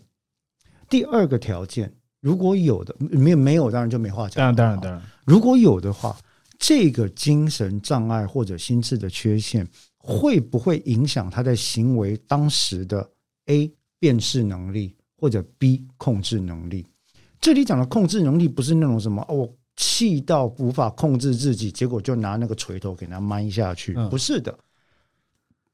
[0.90, 4.36] 第二个条件，如果有的，没有没有，当然就没话讲。
[4.36, 6.18] 当然，当然，当然，如果有的话，
[6.60, 9.66] 这个精神障碍或者心智的缺陷。
[10.02, 13.10] 会不会影响他在行为当时的
[13.46, 16.88] A 辨识能力或者 B 控制能力？
[17.40, 24.58] 这里讲的控制能力不是那种什么哦，气到无法控制自己，结果就拿那个锤头给他埋下去，不是的。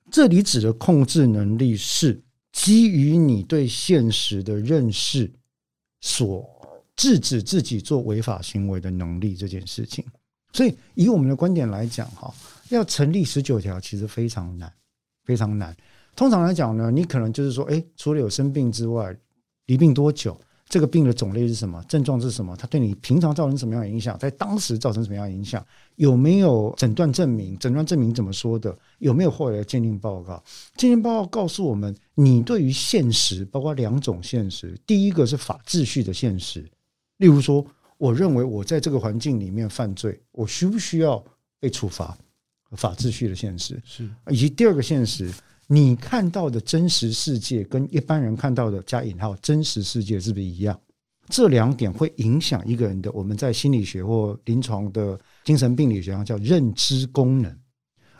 [0.09, 2.21] 这里指的控制能力是
[2.53, 5.29] 基于你对现实的认识
[5.99, 6.45] 所
[6.95, 10.05] 制止自己做违法行为的能力这件事情。
[10.53, 12.33] 所以以我们的观点来讲，哈，
[12.69, 14.71] 要成立十九条其实非常难，
[15.23, 15.75] 非常难。
[16.15, 19.15] 通常来讲呢，你可能就是说，诶，除了有生病之外，
[19.65, 20.39] 离病多久？
[20.69, 21.81] 这个病的种类是什么？
[21.87, 22.53] 症状是什么？
[22.57, 24.19] 它对你平常造成什么样的影响？
[24.19, 25.65] 在当时造成什么样的影响？
[25.95, 27.57] 有没有诊断证明？
[27.57, 28.77] 诊断证明怎么说的？
[28.99, 30.43] 有没有后来的鉴定报告？
[30.75, 34.77] 鉴定报告告诉我们，你对于现实，包括两种现实。
[34.85, 36.69] 第一个是法秩序的现实，
[37.15, 37.65] 例如说，
[37.97, 41.23] 我认为我在这个环境里面犯罪，我需不需要
[41.61, 42.17] 被处罚？
[42.71, 45.31] 法秩序的现实是，以及第二个现实。
[45.69, 50.79] 你看到的真实世界跟一般人看到的加引号真实世界是不是一样？
[51.27, 57.53] 这两点会影响一个人的，我们在心理学或临床的精神病理学上叫认知功能，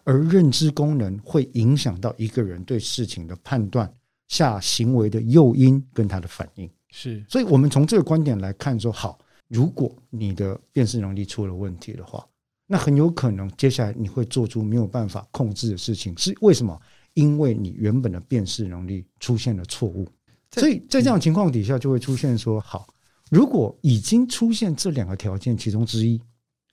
[0.03, 3.89] 而认知功能会影响到一个人对事情的判断、
[4.27, 6.69] 下行为的诱因跟他的反应。
[6.91, 12.27] 是，所以我们从这个观点来看说，好，如果你的辨识能力出了问题的话，
[12.67, 16.15] 那很有可能接下来你会做出没有办法控制的事情。
[16.17, 16.79] 是为什么？
[17.13, 20.07] 因为你原本的辨识能力出现了错误，
[20.51, 22.85] 所以在这样情况底下，就会出现说：好，
[23.31, 26.21] 如果已经出现这两个条件其中之一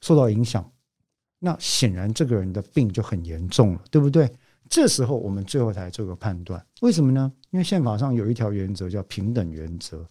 [0.02, 0.70] 受到影响，
[1.38, 4.30] 那显然这个人的病就很严重了，对不对？
[4.68, 7.32] 这时候我们最后才做个判断，为什么呢？
[7.50, 10.06] 因为宪法上有一条原则叫平等原则，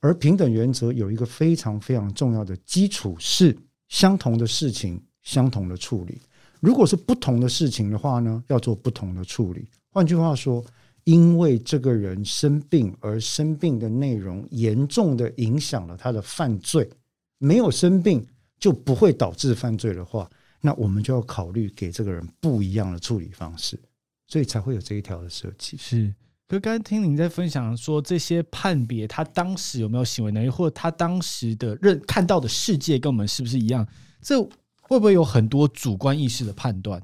[0.00, 3.56] 而平等原则有一个非常非常重要的基础是
[3.88, 6.20] 相同的事情，相同的处理。
[6.58, 9.68] 如果是不同的事情的话呢，要做不同的处理。
[9.92, 10.64] 换句话说，
[11.04, 16.90] 因为这个人生病而生病的内容严重的影响了他的犯罪，
[17.38, 18.26] 没有生病
[18.58, 20.28] 就不会导致犯罪的话，
[20.60, 23.78] 那我们就要考虑给这个人不一样的处理方式，
[24.26, 25.76] 所以才会有这一条的设计。
[25.76, 26.12] 是，
[26.48, 33.86] 可刚才听您在分享说这些判别他当时有没有行为能力，或者他当时的认看到的世界跟我们是不是一样？
[34.20, 34.46] 这。
[34.90, 37.00] 会不会有很多主观意识的判断？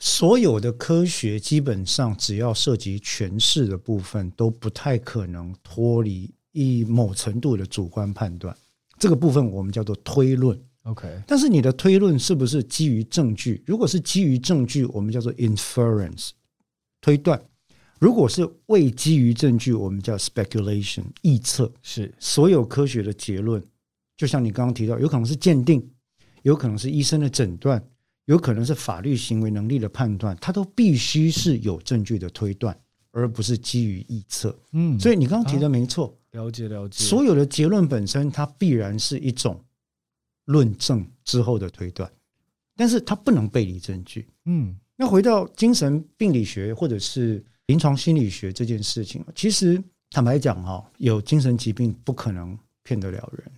[0.00, 8.56] 所有的科学基本上只要涉及诠释的部分，都不太可能脱离一某程度的主观判断。
[8.98, 10.60] 这个部分我们叫做推论。
[10.82, 13.62] OK，但是你的推论是不是基于证据？
[13.64, 16.30] 如果是基于证据，我们叫做 inference
[17.00, 17.38] 推断；
[18.00, 21.70] 如果是未基于证据，我们叫 speculation 臆测。
[21.82, 23.62] 是所有科学的结论，
[24.16, 25.88] 就像你刚刚提到，有可能是鉴定。
[26.42, 27.82] 有可能是医生的诊断，
[28.26, 32.78] 有可能是法律行为能力的判断，它都必须是有证据的推断，
[33.10, 34.58] 而不是基于臆测。
[34.72, 37.04] 嗯，所以你刚刚提的没错，了解了解。
[37.04, 39.64] 所有的结论本身，它必然是一种
[40.44, 42.10] 论证之后的推断，
[42.76, 44.28] 但是它不能背离证据。
[44.44, 53.50] 嗯，那回到精神病理学或者是临床心理学这件事情，其实坦白讲哈，有精神疾病不可能骗得了人，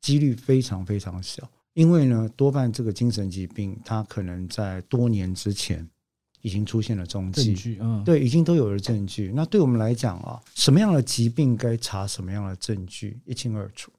[0.00, 1.48] 几率非常非常小。
[1.76, 5.86] 因为呢，多半这个精神疾病，它可能在多年之前
[6.40, 9.30] 已经出现了踪迹，嗯，对，已经都有了证据。
[9.34, 13.92] 那对我们来讲啊，什么样的疾病该查什么样的证据，一清二楚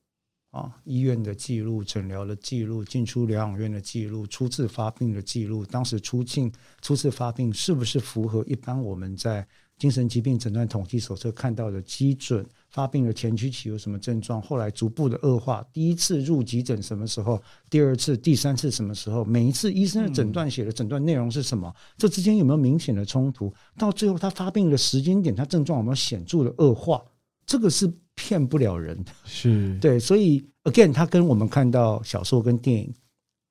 [0.49, 0.75] 啊。
[0.85, 12.43] 医院的记录、诊疗的记录、进出疗养院的记录、初次发病的记录，当时出境、初次发病是不是符合一般我们在精神疾病诊断统计手册看到的基准？
[12.77, 14.39] 发病的前驱期有什么症状？
[14.39, 15.65] 后来逐步的恶化。
[15.73, 17.41] 第一次入急诊什么时候？
[17.71, 19.25] 第二次、第三次什么时候？
[19.25, 21.73] 每一次医生的诊断写的诊断内容是什么？
[21.97, 23.51] 这之间有没有明显的冲突？
[23.79, 27.01] 到最后他发病的时间点，他症状有没有显著的恶化？
[27.47, 29.11] 这个是骗不了人的。
[29.25, 32.93] 是 对，所以 again，他跟我们看到小说跟电影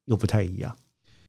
[0.05, 0.73] 又不太一样。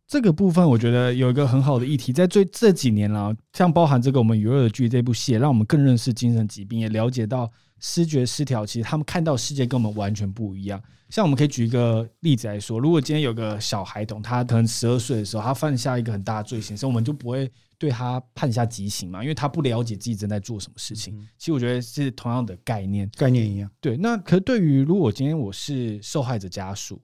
[0.05, 10.81] 这个部分我觉得有一个很好的议题，在最这几年啦，像包含这个我们《娱乐的距离》这部戏，也让我们更认识精神疾病，也了解到思觉失调，其实他们看到世界跟我们完全不一样。
[11.09, 21.17] 像我们可以举一个例子来说，如果今天有个小孩童，他可能十二岁的时候，他犯下一个很大的罪行，所以我们就不会对他判下极刑嘛，因为他不了解自己正在做什么事情。
[21.37, 23.71] 其实我觉得是同样的概念，概念一样。
[23.79, 27.01] 对，那可是对于如果今天我是受害者家属。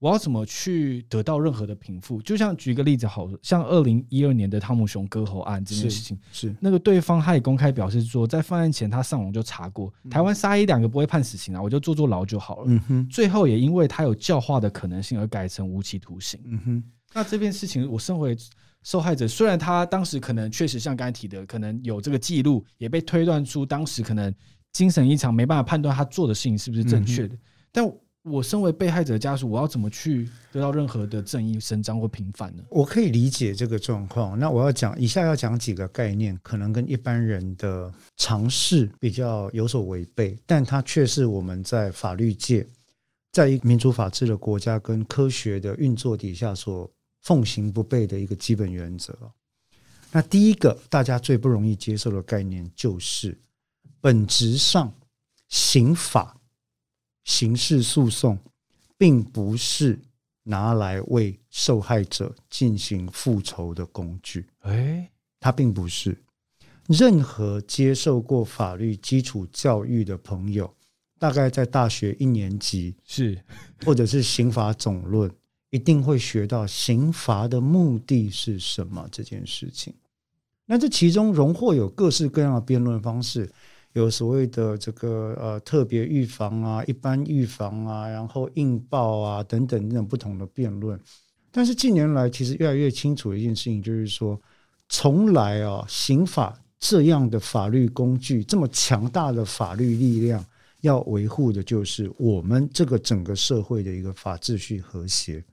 [0.00, 2.22] 我要怎么去得到任何的平复？
[2.22, 12.64] 就像举一个例子，好像二零一二年的汤姆熊割喉案这件事情，是，是那个对方他也公开表示说，在犯案前他上网就查过，台湾杀一两个不会判死刑啊，我就坐坐牢就好了。
[12.68, 16.40] 嗯哼，最后也因为他有教化的可能性而改成无期徒刑。
[16.46, 18.34] 嗯哼，那这件事情，我身为
[18.82, 24.34] 受害者，虽然他当时可能确实像刚才提的，可能有这个记录，也被推断出当时可能
[24.72, 27.36] 精神异常，没办法判断他做的事情是不是正确的，
[27.70, 27.84] 但。
[28.22, 32.62] 我身为被害者家属，我要怎么去得到任何的正义伸张或平反呢？
[32.68, 34.38] 我可以理解这个状况。
[34.38, 42.66] 那我要讲以下要讲几个概念，可能跟一般人的常识比较有所违背，但它却是我们在法律界
[43.32, 46.90] 在一民主法治的国家跟科学的运作底下所
[47.22, 49.16] 奉行不悖的一个基本原则。
[50.12, 53.40] 那第一个大家最不容易接受的概念，就是
[54.00, 54.92] 本质上
[55.48, 56.36] 刑法、
[57.30, 58.36] 刑事诉讼，
[58.98, 59.96] 并不是
[60.42, 64.44] 拿来为受害者进行复仇的工具。
[64.62, 65.08] 哎，
[65.38, 66.18] 它并不是。
[66.88, 70.68] 任何接受过法律基础教育的朋友，
[71.20, 73.40] 大概在大学一年级是，
[73.84, 75.30] 或者是刑法总论，
[75.70, 79.94] 一定会学到刑罚的目的是什么这件事情。
[80.66, 83.48] 那这其中荣获有各式各样的辩论方式，
[83.92, 90.98] 有所谓的这个呃特别预防啊、一般预防啊，然后应报啊等等这种不同的辩论。
[91.50, 94.40] 但是近年来，其实越来越清楚一件事情，就是说，
[94.88, 96.58] 从来啊刑法。
[96.82, 100.42] 这样的法律工具，这么强大的法律力量，
[100.80, 105.44] 要维护的就是我们这个整个社会的一个法秩序和谐。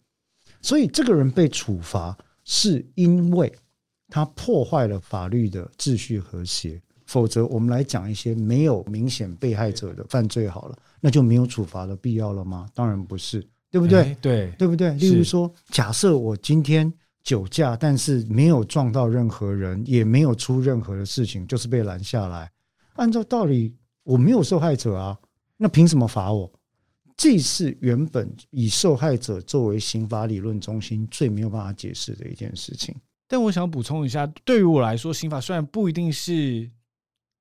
[0.62, 3.54] 所以，这个人被处罚，是因为
[4.08, 6.82] 他破坏了法律的秩序和谐。
[7.08, 12.70] 否则，我们来讲一些没有明显被害者的犯罪好了，那就没有处罚的必要了吗？
[12.76, 14.16] 当然不是，对不对？
[14.22, 14.93] 对，对不对？
[14.93, 16.93] 例如说，假设我今天。
[17.24, 22.49] 酒驾，但是没有撞到任何人，也没有出任何的事情，就是被拦下来。
[22.93, 25.18] 按照道理，我没有受害者啊，
[25.58, 26.49] 那凭什么罚我？
[27.18, 32.95] 这是原本以受害者作为刑法理论中心最没有办法解释的一件事情。
[33.28, 36.72] 但我想补充一下，对于我来说，刑法虽然不一定是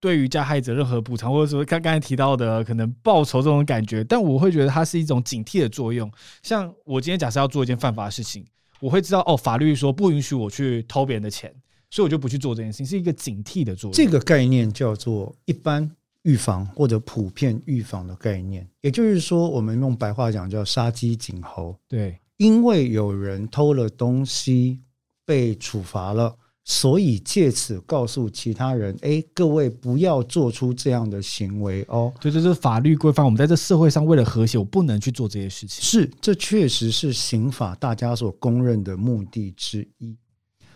[0.01, 6.11] 对于加害者任何补偿，或者说刚刚才提到的可能报仇这种感觉，但我会觉得它是一种警惕的作用。
[6.43, 8.45] 像我今天假设要做一件犯法的事情。
[8.79, 11.51] 我会知道哦，法律说不允许我去偷别人的钱，
[11.89, 13.93] 所以我就不去做这件事情，是一个警惕的作用。
[13.95, 15.91] 这个概念叫做一般
[16.25, 21.75] 预防或者普遍预防的概念，也就是说，我们用白话讲叫杀鸡儆猴。
[21.89, 24.83] 对，因为有人偷了东西
[25.25, 26.37] 被处罚了。
[26.69, 32.13] 所以借此告诉其他人，哎，各位不要做出这样的行为哦。
[32.21, 35.81] 对，这是法律规范，我们在这社会上为了和谐，我不能去做这些事情。
[35.81, 40.17] 是，这确实是刑法大家所公认的目的之一。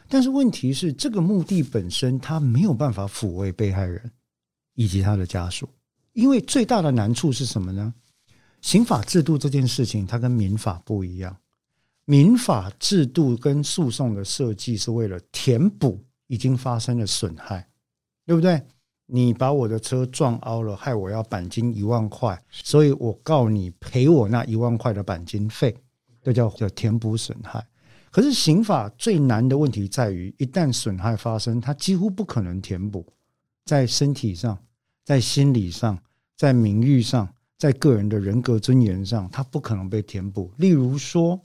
[0.09, 4.13] 但是问题是，这个目的本身它没有办法抚慰被害人
[4.77, 5.69] 以及他的家属，
[6.13, 7.93] 因为最大的难处是什么呢？
[8.63, 11.37] 刑法制度这件事情，它跟民法不一样。
[12.07, 17.69] 民法制度跟诉讼的设计是为了填补已经发生的损害，
[18.27, 18.61] 对不对？
[19.07, 25.77] 你把我的车撞凹了，害我要钣金一万块，所以我告你赔我那一万块的钣金费，
[26.23, 27.65] 这叫叫填补损害。
[28.11, 33.05] 可是刑法最难的问题在于，一旦损害发生，它几乎不可能填补，
[33.65, 34.59] 在身体上、
[35.05, 35.99] 在心理上、
[36.37, 40.53] 在名誉上、在个人的人格尊严上，它不可能被填补。
[40.57, 41.41] 例如说。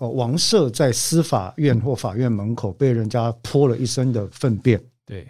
[0.00, 5.28] 哦，王赦在司法院或法院门口被人家泼了一身的粪便，对，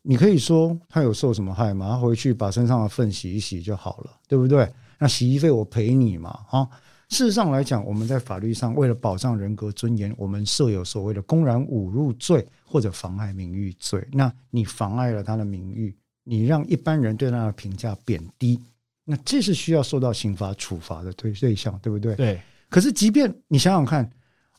[0.00, 1.88] 你可以说他有受什么害吗？
[1.88, 4.72] 他回去把身上的粪洗一洗就好了，对不对？
[5.00, 6.68] 那洗衣费我赔你嘛，啊？
[7.08, 14.06] 事实上来讲，我们在法律上为了保障人格尊严，我们设有所谓的公然侮辱罪或者妨碍名誉罪。
[14.12, 15.92] 那你妨碍了他的名誉，
[16.22, 18.60] 你让一般人对他的评价贬低，
[19.04, 22.14] 那这是需要受到刑罚处罚的对对象，对不对？
[22.14, 22.40] 对。
[22.68, 24.10] 可是，即便你想想看，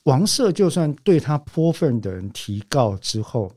[0.03, 3.51] 王赦就算对他泼粪的人提告之后，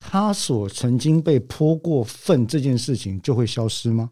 [0.00, 4.10] 他所曾经被泼过粪这件事情就会消失吗？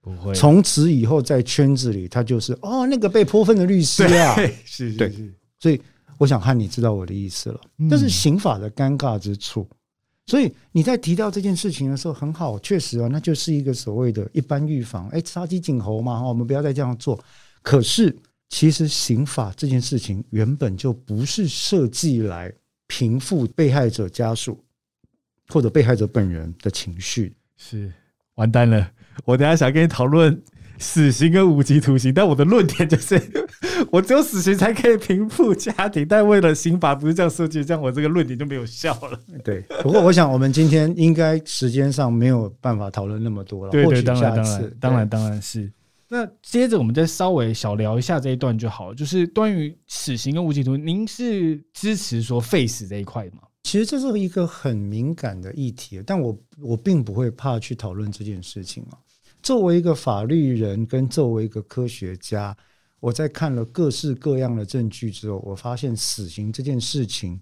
[0.00, 0.34] 不会。
[0.34, 5.12] 从此以后，在圈子里，他就是哦，那个被泼粪的律师啊，是，是，是，对。
[5.58, 5.80] 所以，
[6.16, 7.60] 我想看你知道我的意思了。
[7.90, 9.68] 但是刑法的尴尬之处。
[10.26, 15.06] 所以你在提到这件事情的时候，很好，确实啊，那就是一个所谓的一般预防。
[15.10, 17.22] 哎，杀鸡儆猴嘛，我们不要再这样做。
[17.60, 18.16] 可是。
[18.50, 22.52] 其实刑法这件事情原本就不是设计来
[22.88, 24.62] 平复被害者家属
[25.48, 27.32] 或者被害者本人的情绪。
[27.56, 27.90] 是，
[28.34, 28.90] 完蛋了！
[29.24, 30.42] 我等下想跟你讨论
[30.78, 33.20] 死刑跟无期徒刑，但我的论点就是，
[33.92, 39.20] 我只有死刑才可以平复家庭，但为了刑法不是这样设计，这样我这个论点就没有效了。
[39.44, 43.70] 对，不过我想我们今天应该时间上没有办法讨论那么多了。
[43.70, 45.70] 对对，当然当然当然当然是。
[46.12, 53.42] 那接着我们再稍微小聊一下这一段就好了，就是关于死刑跟无期徒刑，您是支持说废死这一块吗？
[53.62, 58.98] 其实这是一个很敏感的议题，但我我并不会怕去讨论这件事情啊。
[59.40, 62.56] 作为一个法律人，跟作为一个科学家，
[62.98, 67.40] 我在看了各式各样的证据之后，我发现死刑这件事情，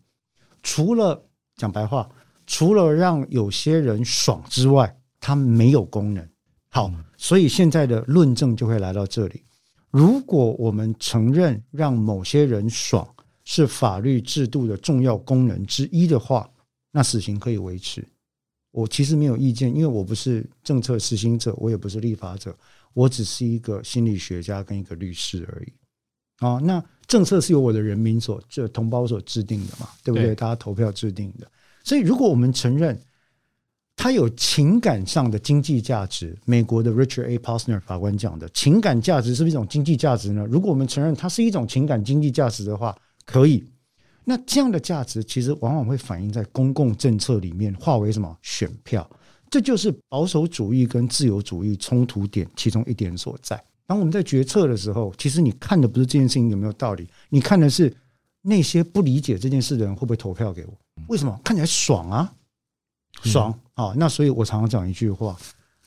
[0.62, 2.06] 除了讲白话，
[2.46, 6.28] 除了让有些人爽之外，它没有功能。
[6.70, 9.42] 好，所以现在的论证就会来到这里。
[9.90, 13.08] 如果我们承认让某些人爽
[13.44, 16.48] 是法律制度的重要功能之一的话，
[16.92, 18.06] 那死刑可以维持。
[18.70, 22.54] 我其实没有意见，因为我不是政策实行者，我也不是立法者，
[22.92, 25.72] 我只是一个心理学家跟一个律师而已。
[26.46, 30.34] 啊，那政策是由我的人民所这同胞所制定的嘛，对不对？
[30.34, 31.50] 大家投票制定的。
[31.82, 33.00] 所以，如果我们承认
[34.00, 37.36] 它有情感上的经济价值，美国的 Richard A.
[37.36, 40.46] Posner 法官讲的情感价值是不是一种经济价值呢？
[40.48, 42.96] 如果我们承认它是一种情感经济价值的话，
[43.26, 43.64] 可以。
[44.24, 49.04] 那这样的价值其实往往会反映在公共政策里面，化为什么选票？
[49.50, 53.60] 这就是保守主义跟自由主义冲突点其中一点所在。
[53.84, 57.92] 当我们在决策的时候，其实你看的不是这件事情有没有道理，你看的是
[58.42, 60.72] 那些不理解这件事的人会不会投票给我？
[61.08, 61.40] 为什么？
[61.42, 62.32] 看起来爽啊，
[63.22, 63.94] 爽啊！
[63.96, 65.38] 那所以我常常讲一句话，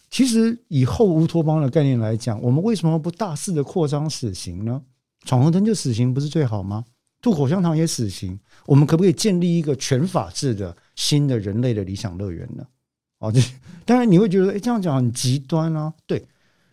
[0.09, 4.81] 其实以后乌托邦的概念来讲，我们为什么不大肆的扩张死刑呢？
[5.25, 6.85] 闯红灯就死刑不是最好吗？
[7.21, 12.65] 吐口香糖也死刑，我们可不可以建立一个全法治的新的人类的理想乐园呢？
[13.19, 13.41] 哦，这
[13.83, 15.93] 当然你会觉得，哎，这样讲很极端啊。
[16.07, 16.25] 对，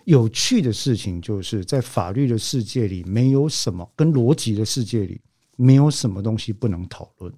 [0.04, 5.20] 有趣的事情就是在法律的世界里，没有什么跟逻辑的世界里，
[5.56, 7.30] 没有什么东西不能讨论。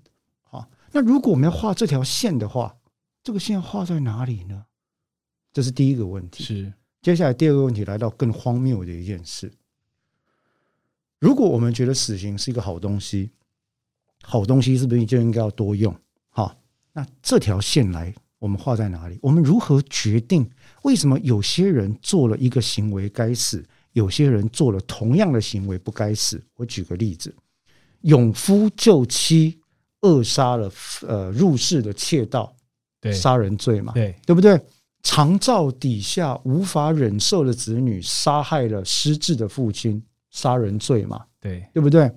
[0.43, 2.73] 好，那如果我们要画这条线的话，
[3.23, 4.65] 这个线画在哪里呢？
[5.53, 6.45] 这是第一个问题。
[6.45, 9.53] 是，接下来第二个问题来到更荒谬的一件事。
[11.19, 13.31] 如果我们觉得死刑是一个好东西，
[14.23, 15.95] 好东西是不是就应该要多用？
[16.31, 16.57] 好，
[16.93, 19.19] 那这条线来，我们画在哪里？
[19.21, 20.51] 我们如何决定
[20.83, 23.63] 为什么有些人做了一个行为该死，
[23.93, 26.43] 有些人做了同样的行为不该死？
[26.55, 27.35] 我举个例子：
[28.03, 29.61] 勇夫救妻，
[30.01, 30.73] 扼杀了
[31.07, 32.57] 呃入室的窃盗，
[33.01, 34.61] 对，杀人罪嘛，对，对不对？
[35.03, 40.03] 长照底下无法忍受的子女，杀害了失智的父亲。
[40.33, 42.09] 杀人罪嘛，对，对不对？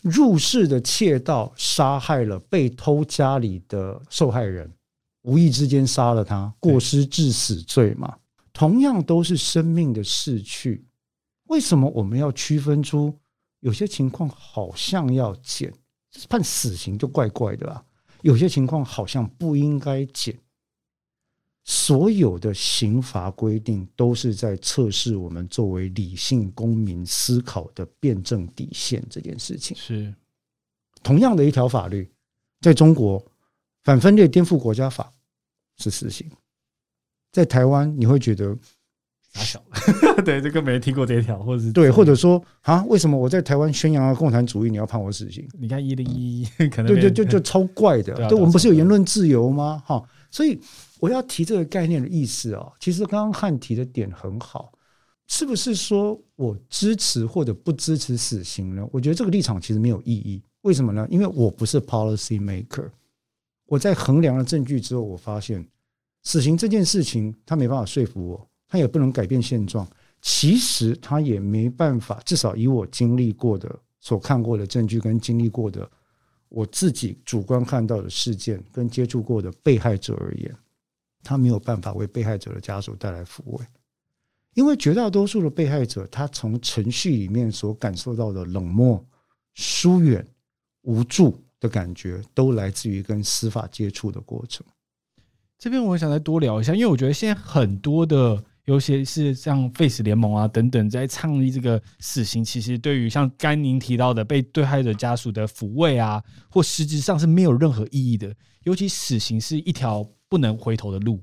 [0.00, 4.72] 入室的窃盗杀害了被偷家里的受害人，
[5.20, 8.16] 无意之间杀了他，过失致死罪嘛，
[8.50, 10.86] 同样都是生命的逝去。
[11.48, 13.14] 为什么我们要区分出
[13.60, 15.70] 有些情况好像要减，
[16.30, 17.84] 判死刑就怪怪的啊？
[18.22, 20.36] 有些情况好像不应该减。
[21.64, 29.00] 所有的刑罚规定都是在测试我们作为理性公民思考的辩证底线。
[29.08, 30.12] 这件事情是
[31.04, 32.10] 同样的一条法律，
[32.60, 33.24] 在中国
[33.84, 35.12] 反分裂颠覆国家法
[35.76, 36.28] 是死刑，
[37.30, 38.58] 在台湾你会觉得
[39.32, 39.62] 傻小，
[40.24, 45.46] 对，这个没听过这一条，或者是对，或者说啊，为什么我在台湾宣扬了共产主义，你要判我死刑？
[45.58, 48.14] 你看一零一，可能对对，就就超怪的。
[48.28, 49.82] 对，我们不是有言论自由吗？
[49.86, 50.58] 哈，所以。
[51.02, 54.70] 我要提这个概念的意思啊，其实刚刚汉提的点很好，
[55.26, 58.86] 是不是说我支持或者不支持死刑呢？
[58.92, 60.40] 我觉得这个立场其实没有意义。
[60.60, 61.04] 为什么呢？
[61.10, 62.88] 因为我不是 policy maker。
[63.66, 65.66] 我在衡量了证据之后，我发现
[66.22, 69.86] 死刑这件事情，他没办法说服我，他也不能改变现状。
[70.22, 75.86] 其实他也没办法，至少以我经历过的、所看过的证据跟经历过的
[76.48, 80.56] 我自己主观看到的事件跟接触过的被害者而言。
[81.22, 83.64] 他没有办法为被害者的家属带来抚慰，
[84.54, 89.04] 因为绝大多数的被害者，他从程序里面所感受到的冷漠、
[89.52, 90.26] 疏远、
[90.80, 94.64] 无助的感觉，都来自于跟司法接触的过程。
[95.58, 108.34] 这边我想再多聊一下，因为我觉得现在很多的，尤其是像 Face 联盟啊等等，在倡议这个死刑，其实对于像甘宁提到的被被害者家属的抚慰啊，或实质上是没有任何意义的。
[108.64, 110.08] 尤其死刑是一条。
[110.32, 111.22] 不能回头的路，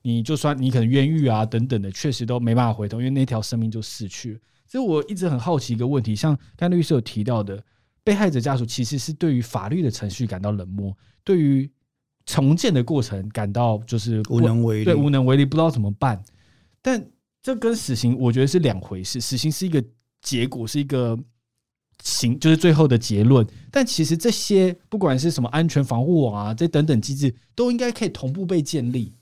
[0.00, 4.40] 你就算你可能冤狱啊等等的，确实都没办法回头，因为那条生命就逝去了。
[4.66, 7.62] 所以我一直很好奇一个问题，像甘律师有提到的，
[8.02, 11.70] 被害者家属其实是对于法律的程序感到冷漠，对于
[12.24, 16.18] 重建的过程感到就是无能为力，对，无能为力，不知道怎么办。
[16.86, 17.04] 但
[17.42, 19.82] 这跟死刑我觉得是两回事，死刑是一个
[20.22, 21.18] 结果，是一个。
[22.02, 23.44] 刑，就是最后的结论。
[23.72, 29.14] 但其实这些不管是什么安全防护网啊，这等等机制，都应该可以同步被建立。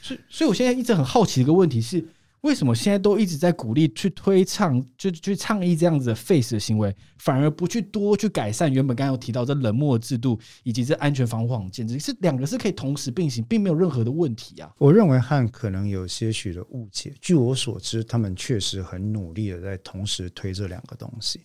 [0.00, 2.02] 所以，所以我现在一直很好奇一个问题是：
[2.42, 11.98] 为什么现在都一直在鼓励去推倡，就去倡议这样子的 face 的行为，反而不去多去改善原本刚刚有提到这冷漠制度以及这安全防护网建制？
[12.00, 14.72] 是两个是可以同时并行，并没有任何的问题啊。
[14.78, 17.14] 我认为汉可能有些许的误解。
[17.20, 21.40] 据我所知，他们确实很努力的在同时推这两个东西。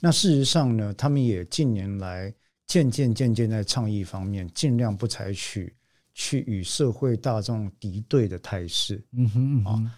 [0.00, 2.34] 那事实上呢，他们也近年来
[2.66, 5.72] 渐渐渐渐在倡议方面，尽量不采取
[6.14, 9.00] 去与社会大众敌对的态势。
[9.12, 9.92] 嗯哼，啊，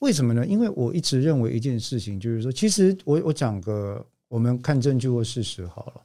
[0.00, 0.46] 为什么呢？
[0.46, 6.02] 因为我一直认为一件事情，就是说，其实我我讲个，我们看证据或事实好了。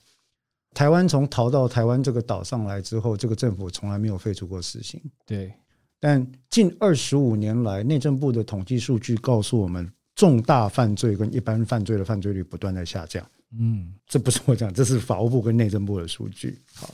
[0.73, 4.99] 台湾从逃到台湾这个岛上来之后，这个政府从来没有废除过死刑。
[5.25, 5.53] 对，
[5.99, 13.23] 但近二十五年来，内政部的统计数据告诉我们，重大犯罪跟一般犯罪的犯罪率不断在下降。
[13.55, 16.59] 嗯，这不是我讲，这是法务部跟内政部的数据。
[16.73, 16.91] 好，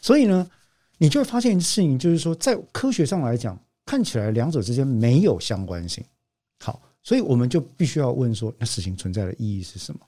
[0.00, 0.50] 所以呢，
[0.96, 6.02] 你就会发现一件事情，就是说，在科学上来讲，看起来两者之间没有相关性。
[6.62, 10.00] 好，所以我们就必须要问说，那死刑存在的意义是什么？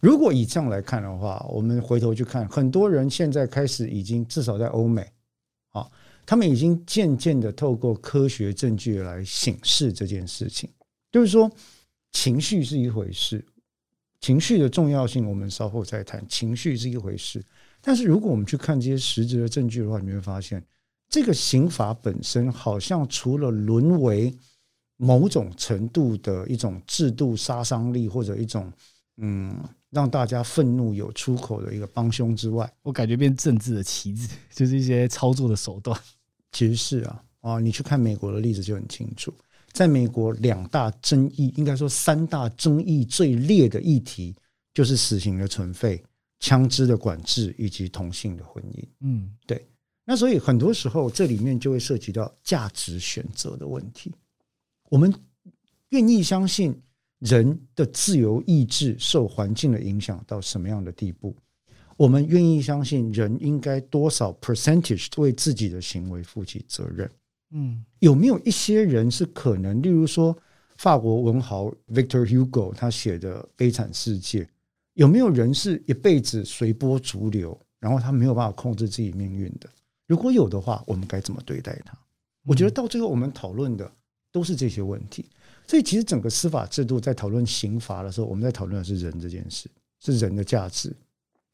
[0.00, 5.06] 如果以这样来看的话，我们回头去看，很多人现在开始已经至少在欧美，
[5.72, 5.86] 啊，
[6.24, 10.70] 他们已经渐渐的透过科学证据来醒视这件事情。
[11.12, 11.50] 就是说，
[12.12, 13.44] 情绪是一回事，
[14.22, 16.26] 情绪的重要性我们稍后再谈。
[16.26, 17.44] 情绪是一回事，
[17.82, 20.64] 但是如果我们去看这些实质的证据的话，你会发现，
[21.10, 24.34] 这个刑法本身好像除了沦为
[25.00, 28.72] 某种程度的一种制度杀伤力，或者一种
[29.16, 29.56] 嗯。
[29.92, 36.00] 让大家愤怒有出口的一个帮凶之外，我感觉变政治的棋子， 就是一些操作的手段。
[36.52, 39.34] 其实是啊，啊，你去看美国的例子就很清楚。
[39.72, 44.32] 在美国，两大争议，应该说三大争议最烈的议题，
[44.72, 46.00] 就是死刑的存废、
[46.38, 48.84] 枪支的管制以及同性的婚姻。
[49.00, 49.66] 嗯，对。
[50.04, 54.14] 那所以很多时候，这里面就会涉及到价值选择的问题。
[54.90, 55.14] 我们
[55.88, 56.78] 愿意相信。
[57.20, 61.36] 人的自由意志受环境的影响到什么样的地步？
[61.98, 67.10] 我们愿意相信人应该多少 percentage 为自己的行为负起责任？
[67.50, 70.34] 嗯，有没有一些人是可能，例如说
[70.78, 74.44] 法国文豪 Victor Hugo 他写的《悲惨世界》，
[74.94, 79.68] 有没有人是一辈子随波逐流，然后他没有办法控制自己命运的？
[80.06, 81.92] 如果有的话，我们该怎么对待他？
[82.46, 83.92] 我觉得到最后我们讨论的
[84.32, 85.26] 都是这些问题。
[85.66, 89.70] 所以，其实整个司法制度在讨论刑罚的时候，我们在讨论的是人这件事，
[90.00, 90.92] 是人的价值。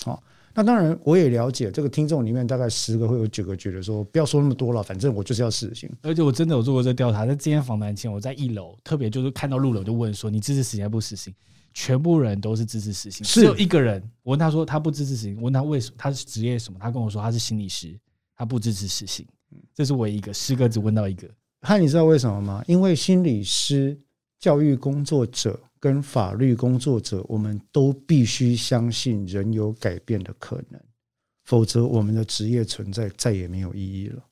[0.05, 0.23] 好，
[0.55, 5.91] 那当然我也了解，这个听众里面大概十个会有九个觉得说，不要说那么多了，反正我就是要死刑。
[6.03, 11.35] 而且我真的有做过这调查，在今天访谈前，我在一楼特别就是看到路人，就问说：“你支持死刑还不死刑？”
[11.75, 16.79] 全部人都是支持死刑，只有一个人，我问他说他不支持死刑，我问他为什么，他是职业什么？
[16.81, 17.95] 他跟我说他是心理师，
[18.35, 19.27] 他不支持死刑。
[19.75, 21.29] 这是唯一一个，十个只问到一个。
[21.61, 22.65] 那你知道为什么吗？
[22.67, 24.01] 因为心理师。
[24.39, 30.79] 教育工作者跟法律工作者，我们都必须相信人有改变的可能，
[31.47, 34.23] 否则我们的职业存在再也没有意义了。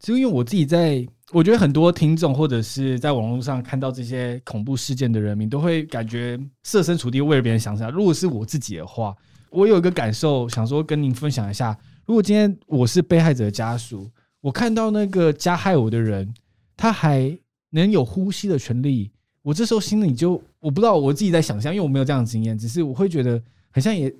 [0.00, 7.90] 就因为我自己在，我觉得很多听众或者是在网络上看到这些恐怖事件的人民，都会感觉设身处地为了别人想想。
[7.92, 9.14] 如果是我自己的话，
[9.50, 11.78] 我有一个感受，想说跟您分享一下。
[12.06, 16.32] 如果今天我是被害者的家属，我看到那个加害我的人，
[16.76, 17.38] 他还。
[17.70, 19.10] 能有呼吸的权利，
[19.42, 23.38] 我这时候心里就我不知道我自己在想象，因为我没有这样的经验，只是我会觉得
[23.70, 24.10] 很像也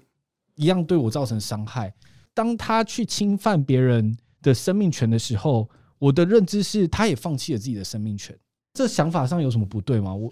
[0.54, 1.90] 一样对我造成伤害。
[2.34, 5.66] 当他去侵犯别人的生命权的时候，
[5.98, 8.38] 我的认知是他也放弃了自己的生命权。
[8.74, 10.14] 这想法上有什么不对吗？
[10.14, 10.30] 我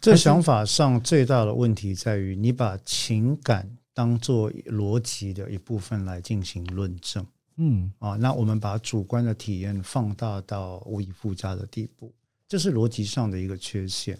[0.00, 7.26] 这想法上最大的问题在于，你把情感当做逻辑的一部分来进行论证。
[7.56, 12.12] 嗯啊，那我们把主观的体验放大到无以复加的地步。
[12.48, 14.18] 这是逻辑上的一个缺陷。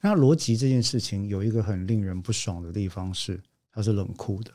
[0.00, 3.40] 那逻辑这件事情有一个很令人不爽的地方是，
[3.72, 4.52] 它是冷酷的。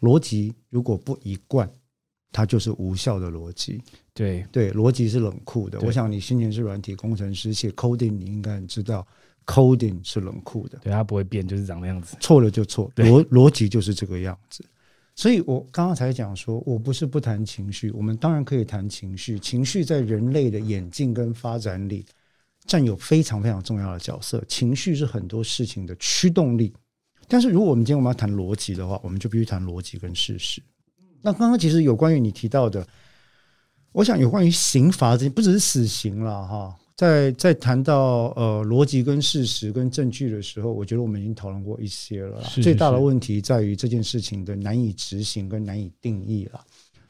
[0.00, 1.68] 逻辑如果不一贯，
[2.30, 3.82] 它就是无效的逻辑。
[4.12, 5.80] 对对，逻辑是冷酷的。
[5.80, 9.06] 我想你先前是软体工程师，写 coding 你应该很知道
[9.44, 10.78] ，coding 是冷酷的。
[10.78, 12.16] 对，它不会变，就是长那样子。
[12.20, 14.64] 错了就错，逻逻辑就是这个样子。
[15.16, 19.36] 所以我刚刚才讲说，我不是不谈情绪，我们当然可以谈情绪。
[19.40, 22.06] 情绪在人类的演进跟发展里。
[22.68, 26.74] 占有非常非常重要的角色，情绪是很多事情的驱动力。
[27.28, 30.60] 但是，如果我们今天我们要谈逻辑的话，我们就必须谈逻辑跟事实。
[31.22, 32.84] 那刚刚其实有关于你提到的，
[33.92, 36.76] 我想有关于刑罚这，不只是死刑了哈。
[36.96, 42.42] 在在谈到呃逻辑跟事实跟证据的时候，我觉得我们已经讨论过一些了。
[42.42, 42.62] 是是是。
[42.62, 46.60] 最大的问题在于这件事情的难以执行跟难以定义了。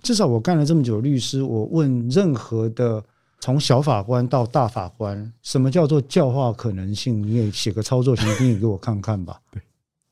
[0.02, 3.02] 至少我干了这么久律师，我问任何的。
[3.38, 7.22] 从小法官到大法官，什么叫做教化可能性？
[7.22, 9.38] 你也写个操作型定义给我看看吧。
[9.52, 9.60] 对，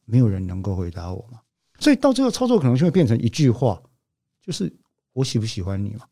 [0.04, 1.40] 没有人能够回答我嘛。
[1.80, 3.82] 所以到最后，操作可能性会变成一句话，
[4.42, 4.70] 就是
[5.14, 6.04] 我喜不喜欢你嘛？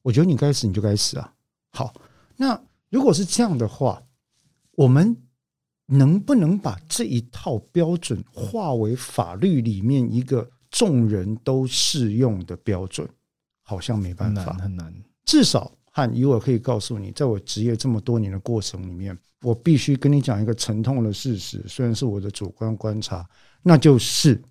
[0.00, 1.32] 我觉得你该死，你就该死啊。
[1.70, 1.92] 好，
[2.34, 2.58] 那
[2.90, 4.02] 如果是这样的话，
[4.72, 5.16] 我们
[5.86, 13.08] 能不能把这一套标准化为法律里面一个众人都适用的标准？
[13.62, 14.94] 好像没办法，很难，很难。
[15.24, 23.28] 至少汉以我可以告诉你，在我职业这么多年的过程里面，我必须跟你讲一个沉痛的事实，虽然是我的主观观察，
[23.62, 24.42] 那就是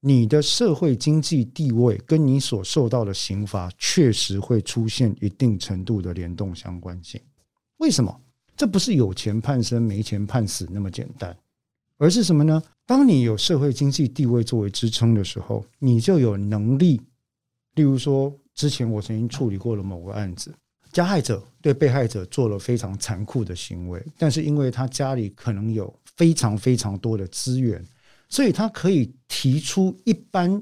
[0.00, 7.20] 你的社会经济地位跟你所受到的刑罚确实会出现一定程度的联动相关性。
[7.78, 8.20] 为什么？
[8.56, 11.36] 这不是有钱判生，没钱判死那么简单，
[11.96, 12.62] 而是什么呢？
[12.84, 17.00] 当你有社会经济地位作为支撑的时候，你就有能力。
[17.74, 20.52] 例如说，之前我曾经处理过了某个案子，
[20.92, 27.84] 加害者对被害者做了非常残酷的行为，但是因为他家里可能有非常非常多的资源，
[28.28, 30.60] 所以他可以提出一般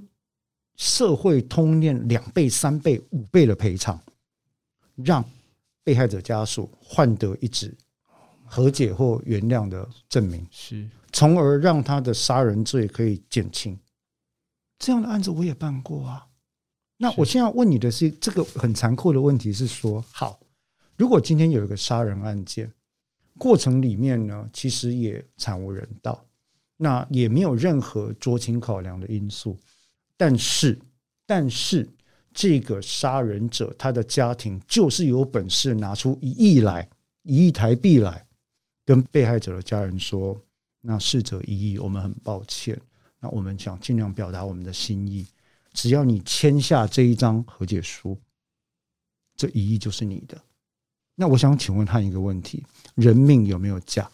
[0.77, 3.99] 社会通念两倍、三倍、五倍的赔偿，
[4.97, 5.25] 让
[5.87, 7.73] 被害者家属换得一纸
[8.45, 13.79] 和解或原谅的证明，是，从而让他的杀人罪可以减轻。
[14.81, 16.27] 这样的案子我也办过啊。
[16.97, 20.41] 那我现在问你的是这个很残酷的问题是说，好，
[20.97, 22.69] 如果今天有一个杀人案件，
[23.39, 26.27] 过程里面呢，其实也惨无人道，
[26.77, 29.57] 那也没有任何酌情考量的因素，
[30.17, 30.77] 但是，
[31.25, 31.89] 但是
[32.37, 36.87] 这个杀人者他的家庭就是有本事拿出一亿来，
[37.23, 38.27] 一亿台币来，
[38.85, 40.39] 跟被害者的家人说，
[40.83, 42.79] 那逝者已矣，我们很抱歉，
[43.19, 45.27] 那我们想尽量表达我们的心意。
[45.73, 48.19] 只要你签下这一张和解书，
[49.35, 50.39] 这一亿就是你的。
[51.15, 52.63] 那我想请问他一个问题：
[52.97, 54.11] 人命有没有价？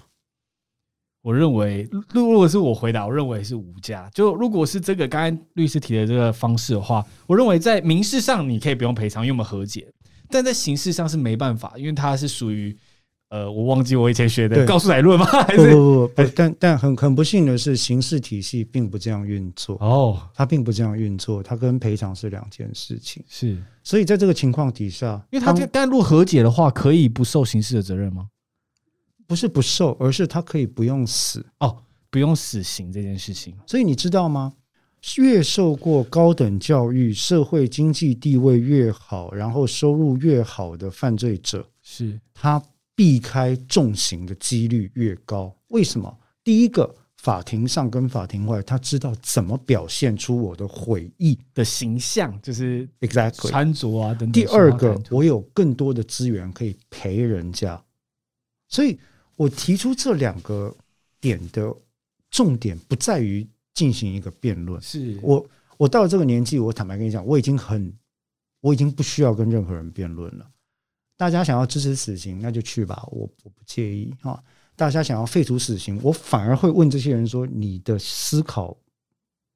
[1.23, 4.11] 我认为，如果是我回答，我认为是无价。
[4.13, 9.83] 就如果是这个刚才律师提的这个方式的话，我认为在民事上你可以不用赔偿，因为我们和解；
[10.29, 12.77] 但在刑事上是没办法，因为它是属于。
[13.29, 15.25] 呃，我忘记我以前学的告诉乃论吗？
[15.49, 23.25] 还是不不不，不，但但很很不幸的是，刑事体系并不这样运作哦，它并不这样运作，它跟赔偿是两件事情。
[23.27, 28.27] 是，所以在这个情况底下，因为他但如果和解的话，可以不受刑事的责任吗？
[29.33, 33.57] 不是不受，而是他可以不用死哦，不用死刑这件事情。
[33.67, 34.53] 所以你知道吗？
[35.17, 42.63] 越受过高等教育、社会经济地位越好，然后收入越好的犯罪者，是他。
[42.95, 46.15] 避开重刑的几率越高，为什么？
[46.45, 54.33] 第一个，法庭上跟法庭外，他知道怎么表现出我的悔意的形象，就是 exactly 穿着啊等等。
[54.33, 57.83] 第二个，我有更多的资源可以陪人家，
[58.69, 58.99] 所以
[59.43, 60.73] 我提出这两个
[61.21, 61.75] 点的
[62.31, 64.81] 重点不在于进行一个辩论。
[64.81, 65.45] 是我，
[65.77, 67.93] 我到了这个年纪，我坦白跟你讲，我已经很，
[68.61, 70.49] 我已经不需要跟任何人辩论了。
[71.17, 74.41] 大家想要支持死刑，那就去吧，我我不介意哈。
[74.77, 78.77] 大家想要废除死刑，我反而会问这些人说：你的思考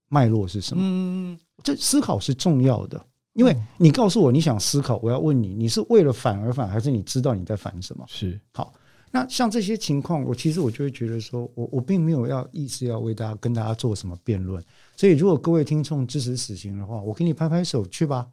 [0.08, 0.82] 脉络是什么？
[0.84, 3.00] 嗯，这思考是重要的，
[3.34, 8.04] 因为你告诉我你想思考，我要问你，你是为了反而反，还是你知道你在反什么？
[8.08, 8.74] 是好。
[9.16, 14.62] 那像这些情况，我其实我就会觉得说，我我并没有要意思要为大家跟大家做什么辩论。
[14.96, 18.26] 所以，如果各位听众支持死刑的话，我给你拍拍手，去吧。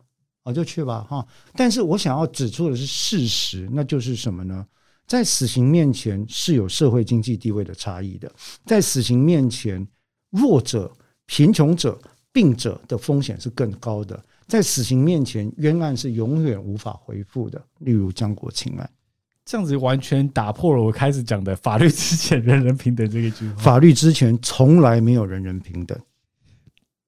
[0.43, 1.25] 啊，就去吧，哈！
[1.55, 4.67] 但是我想要指出的是事实，那就是什么呢？
[5.07, 8.29] 在死刑面前是有社会经济地位的差异的，
[8.65, 9.87] 在死刑面前，
[10.31, 10.91] 弱者、
[11.27, 11.97] 贫穷者、
[12.33, 14.21] 病者的风险是更高的。
[14.45, 17.65] 在死刑面前，冤案是永远无法恢复的。
[17.79, 18.89] 例如江国庆案，
[19.45, 23.55] 这样子完全打破了我开始讲的“法律之前人人平等”这个句话。
[23.61, 25.97] 法律之前从来没有人人平等。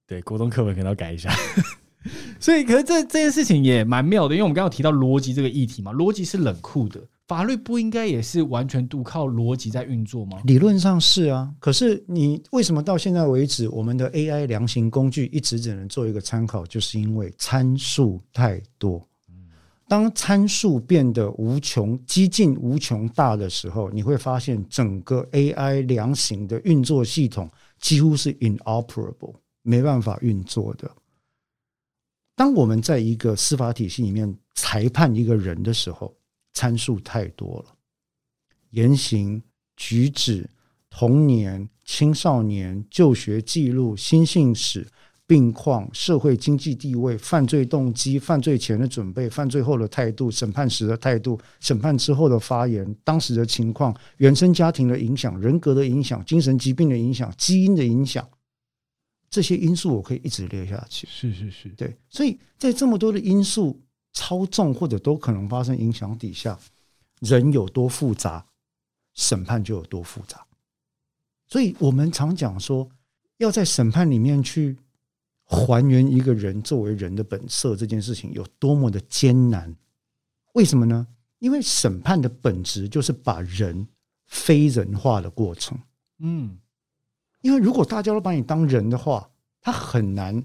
[0.05, 1.33] 对，国中课本可能要改一下。
[2.39, 10.37] 所以，可是这这件事情也蛮妙的，因为我们刚刚提到逻辑这个议题嘛，逻辑是冷酷的，法律不应该也是完全独靠逻辑在运作吗？
[10.43, 19.01] 理论上是啊，可是你为什么到现在为止，我们的 AI 量刑工具一直只能做一个参考，就是因为参数太多。
[19.87, 30.91] 当参数变得无穷、几近无穷大的时候，你会发现整个 AI 量刑的运作系统几乎是 inoperable，没办法运作的。
[32.35, 36.15] 当我们在一个司法体系里面裁判一个人的时候，
[36.53, 37.75] 参数太多了，
[38.71, 39.41] 言行
[39.75, 40.49] 举止、
[40.89, 44.87] 童年、青少年、就学记录、心性史、
[45.27, 58.27] 病况、社会经济地位、犯罪动机、犯罪前的准备、犯罪后的态度、审判时的态度、审判之后的发言、当时的情况、原生家庭的影响、人格的影响、精神疾病的影响、基因的影响。
[59.29, 61.07] 这些因素我可以一直列下去。
[61.09, 61.97] 是是是，对。
[62.07, 63.81] 所以在这么多的因素
[64.13, 66.57] 操纵或者都可能发生影响底下，
[67.19, 68.45] 人有多复杂，
[69.15, 70.45] 审判就有多复杂。
[71.47, 72.87] 所以我们常讲说，
[73.39, 74.77] 要在审判里面去
[75.45, 79.73] 还原一个人作为人的本色，这件事情有多么的艰难，
[80.53, 81.07] 为什么呢？
[81.39, 83.87] 因为审判的本质就是把人
[84.25, 85.77] 非人化的过程。
[86.19, 86.57] 嗯，
[87.41, 89.29] 因为如果大家都把你当人的话，
[89.61, 90.43] 他很难。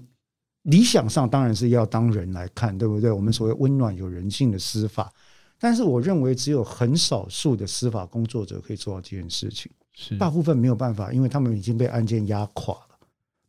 [0.63, 3.09] 理想上当然是要当人来看，对不对？
[3.09, 5.11] 我们所谓温暖有人性的司法，
[5.57, 12.90] 但是我认为只有很少数的司法工作者可以做到这件事情，是大部分没有办法，因为他们已经被案件压垮了，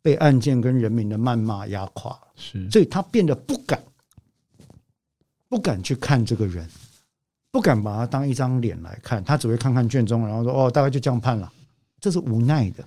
[0.03, 3.83] 被案件跟人民的谩骂压垮了，是，所以他变得不敢，
[5.49, 6.69] 不敢去看这个人，
[7.51, 11.51] 不敢把他当一张脸来看，他只会看看卷宗，然后说哦，大概就这样判了，
[12.01, 12.85] 这是无奈的。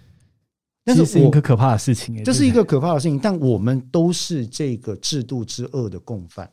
[0.83, 3.17] 但是是一个可怕的事情，这是一个可怕的事情。
[3.17, 6.47] 但我们都是这个制度之恶的共犯。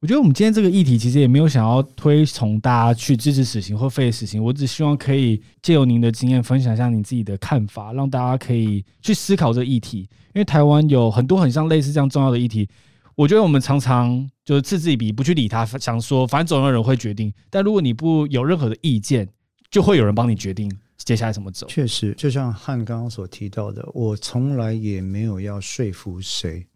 [0.00, 10.00] 我觉得我们今天这个议题其实也没有想要推崇大家去支持死刑或废死刑，我只希望可以借由您的经验分享一下你自己的看法，让大家可以去思考这个议题。
[10.34, 12.68] 因为台湾有很多很像类似这样重要的议题，
[13.14, 17.32] 我觉得我们常常就是嗤之以鼻，不去理他，想说反正总有人会决定。
[17.48, 19.26] 但如果你不有任何的意见，
[19.70, 20.70] 就会有人帮你决定。
[20.98, 21.66] 接下来怎么走？
[21.68, 26.66] 确实，就像汉刚刚所提到的，我从来也没有要说服谁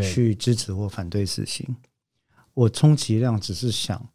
[0.00, 1.66] 去支持或反对死刑。
[2.54, 4.08] 我充其量只是想，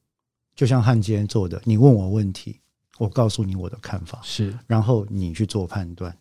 [0.56, 2.60] 就像汉奸做的，你问我问题，
[2.98, 6.18] 我告诉你我的看法，是，然后你去做判断，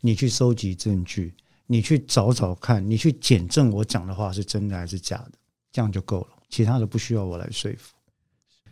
[0.00, 1.34] 你去收集证据，
[1.66, 5.32] 你去找找看，你去检证我讲的话是真的还是假的，
[5.70, 7.94] 这样就够了，其他的不需要我来说服。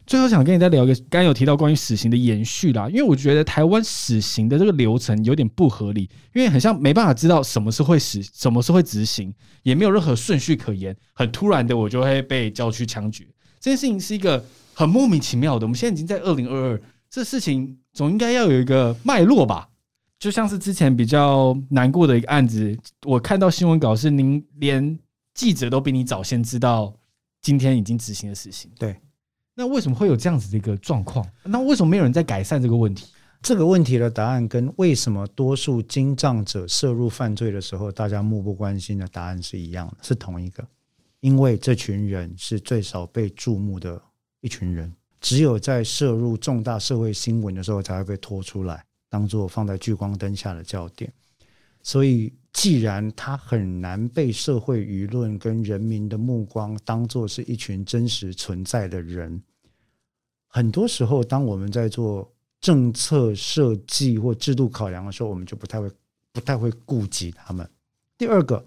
[0.07, 9.33] 最后想跟你再聊一个，刚有提到关于死刑的延续啦，因为我觉得台湾死刑的这个流程有点不合理，因为很像没办法知道什么是会死，什么是会执行，
[9.63, 13.25] 也没有任何顺序可言，很突然的我就会被叫去枪决，
[13.61, 14.45] 这件事情是一个
[14.75, 15.65] 很莫名其妙的。
[15.65, 19.69] 我们现在已经在二零二二，这事情总应该要有一个脉络吧？
[20.19, 22.77] 就像是之前比较难过的一个案子，
[23.07, 24.99] 我看到新闻稿是您连
[25.35, 26.93] 记者都比你早先知道
[27.41, 28.97] 今天已经执行的死刑，对。
[29.61, 31.23] 那为什么会有这样子的一个状况？
[31.45, 33.09] 那为什么没有人在改善这个问题？
[33.43, 40.67] 这个问题的答案跟为什么多数经障者涉入犯罪的时候，大家漠不关心的答案是一样的，是同一个。
[41.21, 44.01] 因为这群人是最少被注目的
[44.41, 44.91] 一群人，
[45.21, 51.13] 只有在涉入重大社会新闻的时候，才会被拖出来，当做放在聚光灯下的焦点。
[51.83, 59.43] 所以，既然他很难被社会舆论跟人民的目光当做是一群真实存在的人，
[60.53, 62.29] 很多时候，当我们在做
[62.61, 65.89] 政策设计或制度考量的时候，我们就不太会
[66.33, 67.69] 不太会顾及他们。
[68.19, 68.67] 第二个，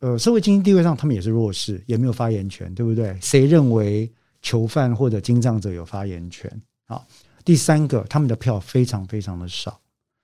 [0.00, 3.16] 呃，社会经济地位上，他们也是弱势，也没有发言权，对不对？
[3.20, 4.10] 谁认为
[4.40, 6.50] 囚犯或者精障者有发言权？
[6.86, 7.06] 好，
[7.44, 9.78] 第三个，他们的票非常非常的少。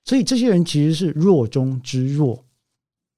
[0.05, 2.43] 所以这些人其实是弱中之弱，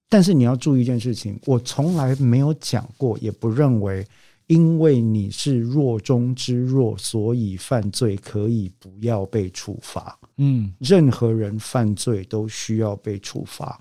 [0.08, 4.04] 但是你要注意一件事情，我从来没有讲过，也不认为，
[4.50, 10.18] 因为你是弱中之弱，所以犯罪可以不要被处罚。
[10.38, 13.80] 嗯，任何人犯罪都需要被处罚，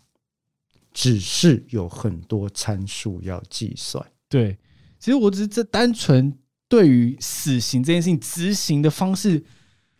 [0.94, 4.06] 只是有很多参数要计算。
[4.30, 4.56] 对，
[5.00, 9.44] 其实我只是这单纯对于死刑这件事情执行的方式。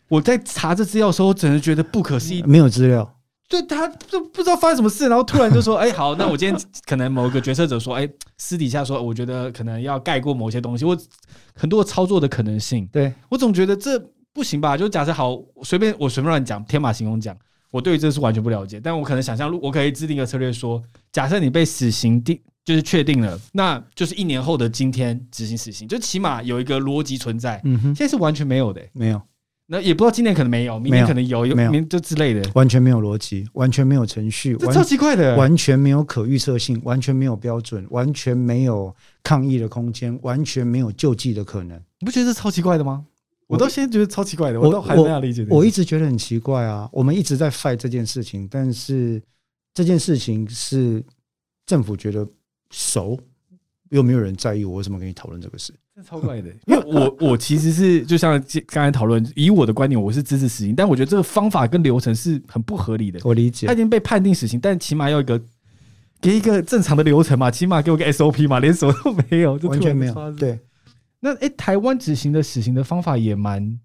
[0.06, 2.44] 我在查这资料的时候，我真的觉得不可思议。
[2.44, 3.19] 没有资料，
[3.50, 10.96] 对，他就不知道发生什么事，然后突然就说：“哎，好，那我今天可能某个决策者说，哎，私底下说，我觉得可能要盖过某些东西，我
[11.52, 13.98] 很多操作的可能性。”对，我总觉得这
[14.32, 14.76] 不行吧？
[14.76, 17.36] 就假设好，随便我随便乱讲，天马行空讲，
[17.72, 20.80] 我对于这是完全不了解，但我可能想象，我可以制定一个策略，说，
[21.10, 27.60] 假设你被死刑定，就是确定了，那就是一年后的今天执行死刑，就起码有一个逻辑存在。
[27.64, 29.20] 嗯哼，现在是完全没有的，没有。
[29.72, 38.92] 那也不知道今年可能没有，明年可能有，有没，有就之类的，完全没有逻辑，完全没有程序，这超奇怪的，完全没有可预测性，完全没有标准，完全没有
[39.22, 41.80] 抗议的空间，完全没有救济的可能。
[42.00, 43.06] 你不觉得这超奇怪的吗？
[43.46, 45.46] 我到现在觉得超奇怪的，我都还没有理解。
[45.48, 49.22] 我一直觉得很奇怪啊，我们一直在 fight 这件事情，但是
[49.72, 51.00] 这件事情是
[51.64, 52.26] 政府觉得
[52.70, 53.16] 熟。
[53.90, 56.48] 又没有人在意我为什么跟你讨论这个事，这超怪的。
[56.66, 58.32] 因为我我其实是就像
[58.66, 63.20] 刚才讨论，以我的观点，我是支持死刑，但我觉得这个方法跟流程是很不合理的。
[63.24, 65.40] 我理解，他已经被判定死刑，但起码要一个
[66.20, 70.32] 给一个正常的流程嘛，起码给我个 SOP 嘛，连什么都没有，完全没有。
[70.32, 70.58] 对，
[71.20, 73.78] 那哎，台湾执行的死刑的方法也蛮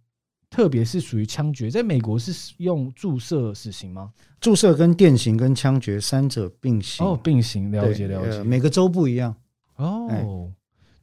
[0.50, 1.70] 特别，是属于枪决。
[1.70, 4.10] 在美国是用注射死刑吗？
[4.40, 7.06] 注射跟电刑跟枪决三者并行。
[7.06, 8.44] 哦，并行，了解了解。
[8.44, 9.36] 每个州不一样。
[9.78, 10.50] 哦，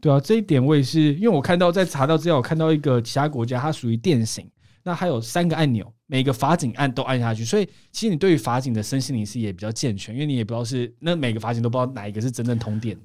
[0.03, 4.45] 对啊，这一点我也是，因为我看到在查到之后，我看到一个其他国家，它属于电刑，
[4.83, 12.99] 那还有三个按钮，每个法警按都按下去，所以其实你对于法警的身心灵是也比较健全，因为你也不知道是那每个法警都不知道哪一个是真正通电。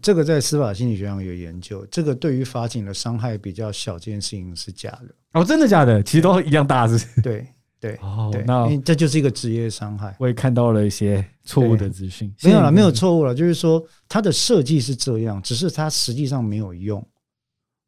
[0.00, 5.14] 这个在司法心理学上有研究，这个对于法警的伤害比较小，这件事情是假的。
[5.34, 6.02] 哦，真的假的？
[6.02, 7.20] 其实都一样大，是？
[7.20, 7.46] 对
[7.80, 10.14] 对哦，那这就是一个职业伤害。
[10.18, 12.32] 我也看到了一些错误的资讯。
[12.42, 17.04] 没有了，没有错误了，就是说它的设计是这样，只是它实际上没有用。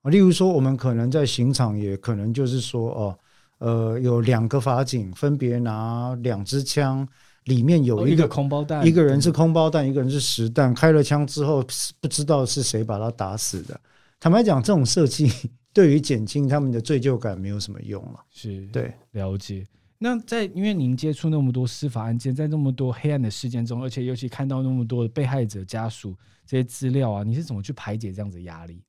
[0.05, 3.19] 例如说，我们可能在刑场，也可能就是说，哦，
[3.59, 7.07] 呃，有两个法警分别拿两支枪。
[7.45, 10.73] 里面有一个，一个空包弹，一个人是空包弹，一个人是实弹。
[10.75, 11.65] 开了枪之后，
[11.99, 13.81] 不知道是谁把他打死的。
[14.21, 15.33] 坦白讲，这种设计
[15.73, 18.21] 对于减轻他们的罪疚感没有什么用了。
[18.31, 19.67] 是对，了解。
[20.03, 28.83] 那在因为您接触那么多司法案件，在那么多黑暗的事件中，而且尤其看到那么多的被害者家属这些资料啊，你是怎么去排解这样子压力？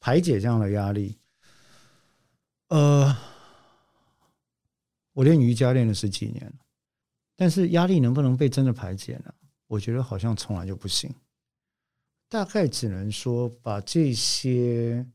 [0.00, 1.18] 排解这样的压力，
[2.68, 3.14] 呃，
[5.12, 6.50] 我练瑜伽练了十几年。
[7.36, 9.34] 但是压力能不能被真的排解呢？
[9.66, 11.14] 我觉得好像从来就不行。
[12.30, 15.06] 大概只能说把这些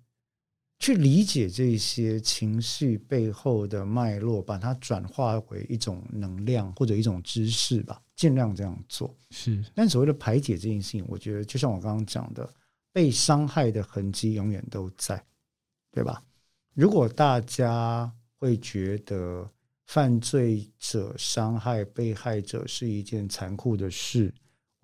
[0.80, 9.16] 去理解这些情绪背后的脉络，把它转化为一种能量或者一种知识吧，尽量这样做。
[9.32, 12.54] 是，但所谓的排解这件事情，我觉得就像我刚刚讲的，
[12.92, 15.24] 被伤害的痕迹永远都在，
[15.92, 16.22] 对吧？
[16.74, 19.50] 如果大家会觉得。
[19.88, 24.34] 犯罪者伤害被害者是一件残酷的事，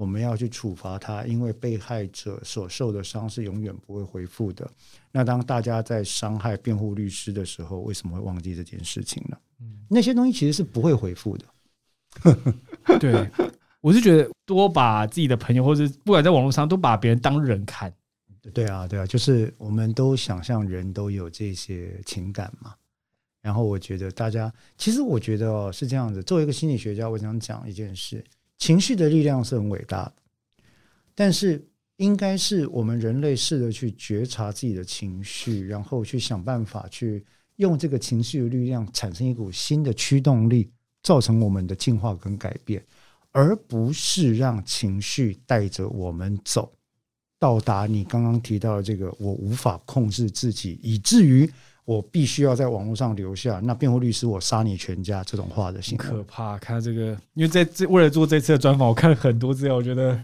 [0.02, 4.68] 我们要去处罚他，因为被害者所受的伤是永远不会恢复的。
[5.12, 9.38] 那当大家在伤害辩护律师的时候，为什么会忘记这件事情呢？
[9.88, 11.45] 那些东西其实是不会恢复的。
[12.99, 13.30] 对，
[13.80, 17.93] 我是觉得多把自己的朋友，或者不管在网络上，都把别人当人看。
[18.56, 22.74] 对啊，对啊，就是我们都想象人都有这些情感嘛。
[23.39, 26.24] 然后我觉得大家，其实我觉得哦是这样子。
[26.24, 28.24] 作为一个心理学家，我想讲一件事：
[28.62, 30.14] 情绪的力量是很伟大的，
[31.16, 40.70] 但是应该是我们人类试着去觉察自己的情绪，然后去想办法去用这个情绪的力量产生一股新的驱动力，
[41.01, 42.86] 造成我们的进化跟改变，
[43.32, 46.72] 而不是让情绪带着我们走，
[47.39, 51.51] 到达你刚刚提到的这个我无法控制自己，以至于。
[51.91, 55.97] 我必须要在网络上留下那辩护律师，我杀你全家这种话的信。
[55.97, 56.57] 可怕！
[56.57, 60.17] 看这个，因为在这为了做这次的专访，我看了很多资料，我觉得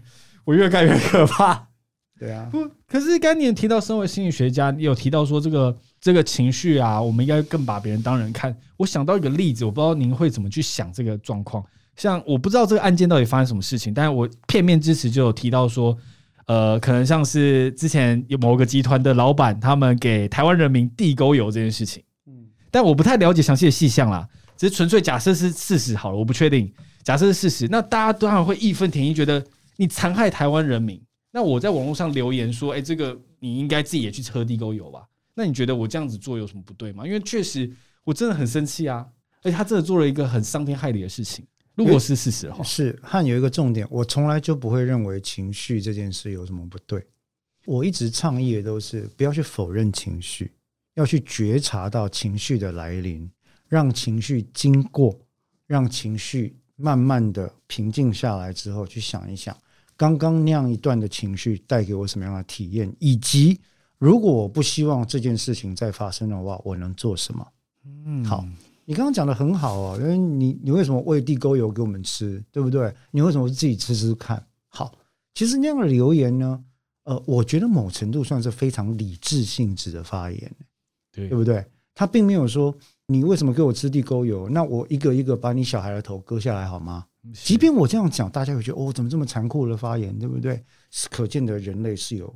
[0.44, 1.68] 我越看越可怕。
[2.18, 8.56] 对啊，不，可是刚刚你也提到，身为心理学家，你有提到说这个这个情绪啊，我们应该更把别人当人看。
[8.78, 11.62] 我想到一个例子，我不知道您会怎么去想这个状况。
[11.96, 15.96] 像我不知道这个案件到底发生什么事情，但是我片面之词就有提到说。
[16.48, 24.26] 呃，可能像是之前有某个集团的老板，他们给台湾人民地沟油这件事情，嗯，但我不太了解详细的细项啦，
[24.56, 26.72] 只是纯粹假设是事实好了，我不确定。
[27.04, 29.44] 假设是事实，那大家当然会义愤填膺，觉得
[29.76, 31.00] 你残害台湾人民。
[31.30, 35.02] 那我在网络上留言说，哎，这个你应该自己也去喝地沟油吧？
[35.34, 37.06] 那你觉得我这样子做有什么不对吗？
[37.06, 37.70] 因为确实
[38.04, 39.06] 我真的很生气啊，
[39.42, 41.44] 而且他真的做了一个很伤天害理的事情。
[41.78, 47.06] 如果是事实的话，是汉有一个重点，我从来就不会认为情绪这件事有什么不对。
[47.66, 50.50] 我一直倡议的都是不要去否认情绪，
[50.94, 53.30] 要去觉察到情绪的来临，
[53.68, 55.16] 让情绪经过，
[55.68, 59.56] 让情绪慢慢的平静下来之后，去想一想
[59.96, 63.60] 刚刚那样一段的情绪带给我什么样的体验，以及
[63.98, 67.46] 如果我不希望这件事情再发生的话，我能做什么？
[67.84, 68.44] 嗯，好。
[68.88, 72.90] 你刚刚讲的很好哦，因为你你为什么喂地沟油给我们吃，对不对？
[73.10, 74.42] 你为什么自己吃吃看？
[74.68, 74.90] 好，
[75.34, 76.64] 其实那样的留言呢，
[77.04, 80.56] 呃，我觉得某程度算是非常理智性质的发言，
[81.12, 81.62] 对，对不对？
[81.94, 82.74] 他并没有说
[83.04, 87.04] 你为什么给我吃地沟油，那我一个一个把你小孩的头割下来好吗？
[87.34, 90.64] 即便我这样讲，大家会觉得哦，怎么这么残酷的发言，对不对？
[91.10, 92.34] 可见的人类是有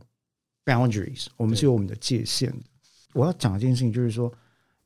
[0.66, 2.64] boundaries，我们是有我们的界限的。
[3.14, 4.30] 我要讲一件事情，就是说。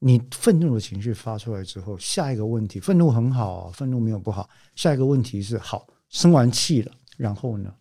[0.07, 4.49] 你愤怒的情绪发出来之后，下一个问题，愤怒很好，啊愤怒没有不好。
[4.77, 7.75] 下一个问题是，好，生完气了，然后呢？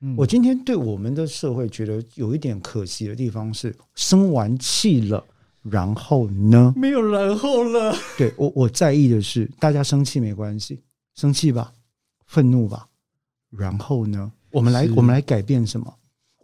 [0.00, 5.24] 嗯，我今天对我们的社会觉得有一点可惜的地方是，生完气了，
[5.64, 6.72] 然后呢？
[6.76, 7.92] 没有然后了。
[8.16, 10.80] 对，我我在意的是，大家生气没关系，
[11.16, 11.72] 生气吧，
[12.26, 12.86] 愤怒吧，
[13.50, 14.30] 然后呢？
[14.52, 15.92] 我们来，我们来改变什么？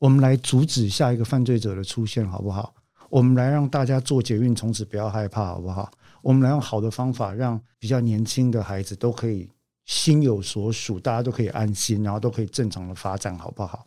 [0.00, 2.74] 我们来阻止下一个犯罪者的出现，好不好？
[3.10, 5.90] 我们来让大家做捷运，从此不要害怕，好不好？
[6.22, 9.48] 我们来用好的方法，让比较年轻的孩子都可以
[9.84, 13.84] 心有所属，大家都可以安心，然后都可以正常的发展，好不好？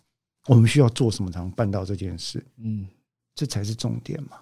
[0.48, 2.44] 我们需要做什么才能办到这件事？
[2.58, 2.86] 嗯，
[3.34, 4.38] 这才是重点嘛。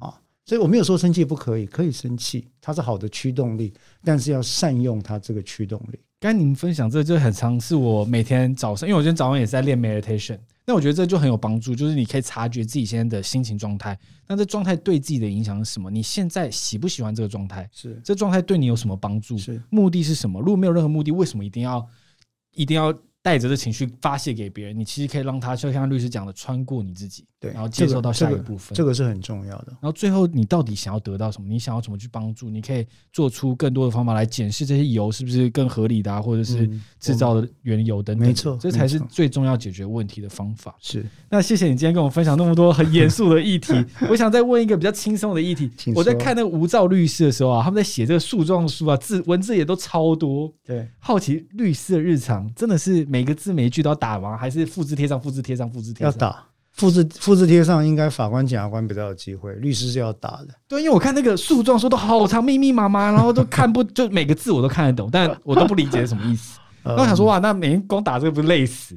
[0.00, 3.72] 啊，所以我没有说生气不可以，可以生气，它是好的驱动力，
[4.04, 5.98] 但是要善用它这个驱动力。
[6.18, 10.38] 刚才您分享这就很常是我每天早上，因为我今天早上也是在练 meditation，
[10.70, 13.98] 那我觉得这就很有帮助，就是你可以察觉自己现在的心情状态，
[14.28, 15.90] 那这状态对自己的影响是什么？
[15.90, 17.68] 你现在喜不喜欢这个状态？
[17.72, 19.36] 是这状态对你有什么帮助？
[19.36, 20.40] 是目的是什么？
[20.40, 21.84] 如果没有任何目的，为什么一定要
[22.54, 22.96] 一定要？
[23.22, 29.66] 带着这情绪发泄给别人，你其实可以让他就像律师讲的，穿过你自己，对，然后接受到下一部分，这个、这个是很重要的。
[29.72, 31.46] 然后最后你到底想要得到什么？
[31.48, 32.48] 你想要怎么去帮助？
[32.48, 36.68] 你可以做出更多的方法来检视这些油是不是更合理的，啊，或者是
[36.98, 38.26] 制造的原油等等。
[38.26, 40.74] 没错，这才是最重要解决问题的方法。
[40.80, 41.04] 是。
[41.28, 43.72] 那谢谢你今天跟我分享那么多很严肃的议题。
[44.08, 45.70] 我想再问一个比较轻松的议题。
[45.94, 50.50] 我在看那个无照律师的时候啊，他们在写这个诉状书啊，字文字也都超多。
[50.64, 54.36] 对，好奇律师的日常真的是每个字每一句都要打吗？
[54.36, 55.20] 还是复制贴上？
[55.20, 55.68] 复制贴上？
[55.68, 56.12] 复制贴上？
[56.12, 59.52] 要打，复制复制贴上，应该法官、检察官比较有机会。
[59.54, 60.54] 律师是要打的。
[60.68, 66.60] 对，因为我看那个诉状说都好长，密密麻麻，然后都看不 就每个字我都看得懂，但我都不理解什么意思。
[66.84, 68.96] 那我想说，哇，那每天光打这个不累死？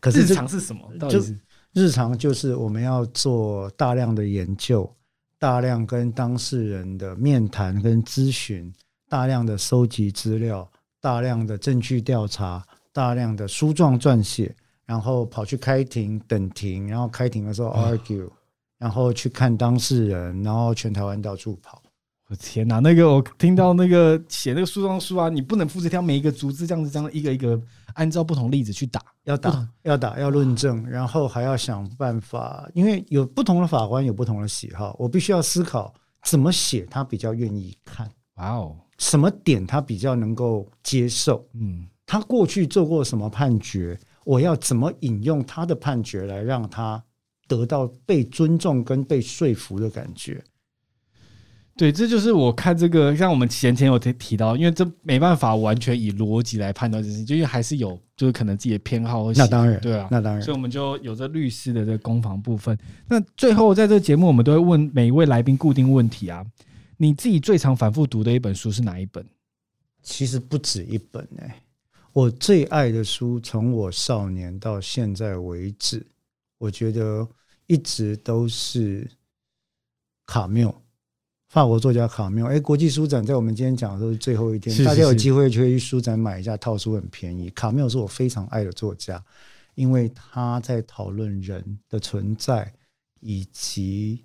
[0.00, 0.82] 可是日常是什么？
[0.98, 1.38] 到底是
[1.72, 4.92] 日常就是我们要做大量的研究，
[5.38, 8.72] 大量跟当事人的面谈跟咨询，
[9.08, 10.68] 大量的收集资料，
[11.00, 12.60] 大量的证据调查。
[12.96, 18.26] 大量的书状撰写，然后跑去开庭等庭，然后开庭的时候 argue，
[18.78, 21.82] 然后去看当事人，然后全台湾到处跑。
[22.30, 27.60] 我天哪，那个我听到那个写那个诉状书啊，你不能复制挑每一个逐字这样子，这样一个一个
[27.92, 35.92] 按照不同例子去打，要打要打要论证，然后还要想办法，因为有不同的法官有不同的喜好，我必须要思考
[36.22, 38.10] 怎么写他比较愿意看。
[38.36, 41.46] 哇哦，什么点他比较能够接受？
[41.52, 41.86] 嗯。
[42.06, 43.98] 他过去做过什么判决？
[44.24, 47.02] 我要怎么引用他的判决来让他
[47.46, 50.42] 得到被尊重跟被说服的感觉？
[51.76, 59.30] 对，这就是我看这个，像我们前前有提提到，因为这没办法完全以逻辑来判断这事情，就因为还是有就是可能自己的偏好。
[59.34, 62.76] 那当然，对啊，那当然，所以我们就有着律师的这个攻防部分。
[63.06, 66.42] 那最后在这个节目，我们都会问每一位来宾固定问题啊：
[66.96, 69.22] 你自己最常反复读的一本书是哪一本？
[70.02, 71.62] 其实不止一本哎、欸。
[72.16, 76.06] 我最爱的书，从我少年到现在为止，
[76.56, 77.28] 我觉得
[77.66, 79.06] 一直都是
[80.24, 80.74] 卡缪，
[81.50, 82.46] 法国作家卡缪。
[82.46, 87.50] 哎，国际书展在我们今天讲的都是最后一天，是是是，大家有机会就去书展买一下套书，很便宜。
[87.50, 89.22] 卡缪是我非常爱的作家，
[89.74, 92.72] 因为他在讨论人的存在
[93.20, 94.24] 以及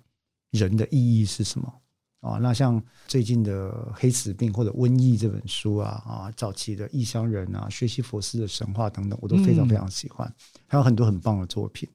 [0.50, 1.81] 人的意义是什么。
[2.22, 10.32] 啊，那像最近的黑死病或者瘟疫这本书啊，啊，早期的异乡人啊，薛西佛斯的神话等等，我都非常非常喜欢。
[10.68, 11.88] 还有很多很棒的作品。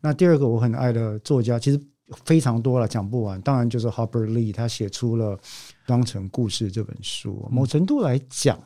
[0.00, 1.80] 那第二个我很爱的作家，其实
[2.24, 3.40] 非常多了，讲不完。
[3.40, 5.36] 当然就是 Harper Lee，他写出了
[5.86, 7.48] 《钢城故事》这本书。
[7.48, 8.58] 某程度来讲，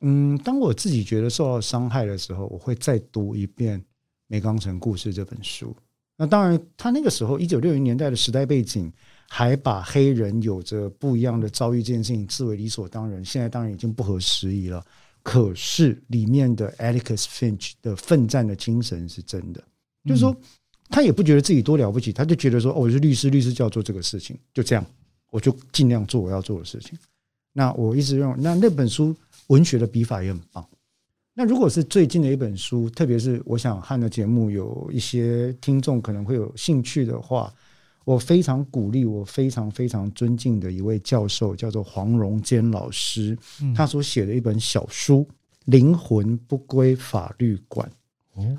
[0.00, 3.80] 嗯，当我自己觉得受到伤害的时候，我会再读一遍
[4.26, 5.72] 《梅钢城故事》这本书。
[6.16, 8.92] 那当然，他那个时候一九六零年代的时代背景。
[9.28, 14.84] 还把黑人有着不一样的遭遇这件事情视为理所当然，现在当然已经不合时宜了。
[15.22, 19.62] 可是里面的 Atticus Finch 的奋战的精神是真的，
[20.04, 20.36] 就是说
[20.90, 24.84] 他也不觉得自己多了不起，他就觉得说哦，我是律师，律师就要做这个事情，就这样，
[25.30, 26.98] 我就尽量做我要做的事情。
[27.52, 29.14] 那我一直认为，那那本书
[29.46, 30.66] 文学的笔法也很棒。
[31.32, 37.50] 那如果是最近的一本书，特别是我想和的节目有一些听众可能会有兴趣的话。
[38.04, 43.36] 我非常鼓励，我非常非常尊敬的一位教授，叫做黄荣坚老师，
[43.74, 45.26] 他所写的一本小书
[45.66, 47.88] 《灵魂不归法律管》。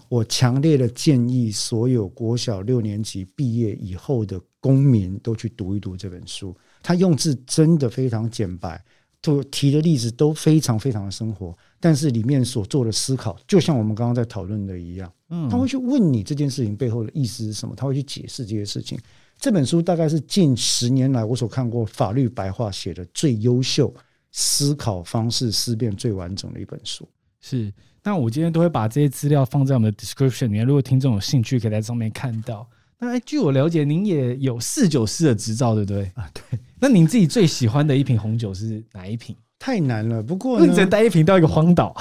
[0.07, 6.55] 我强烈的建议所有国小六年级毕业以后的公民都去读一读这本书。
[6.83, 8.79] 他用字真的非常简白，
[9.19, 15.11] 就提的例子都非常非常的生活，但是里面所做的思考，就像我们刚刚在讨论的一样，
[15.49, 18.95] 他会去问你这件事情背后的意思是什么，他会去解释这些事情。
[19.43, 23.93] 这本书大概是近十年来我所看过法律白话写的最优秀、
[24.31, 27.05] 思考方式思辨最完整的一本书。
[27.41, 27.69] 是，
[28.01, 32.65] 那我今天都会把这些资料放在我们的 description 里面，如果听众有兴趣，可以在上面看到。
[32.97, 36.09] 那据我了解，您也有四九四的执照，对不对？
[36.15, 36.57] 啊，对。
[36.79, 39.35] 那您自己最喜欢的一瓶红酒是哪一瓶？
[39.59, 41.93] 太难了，不过你只能带一瓶到一个荒岛。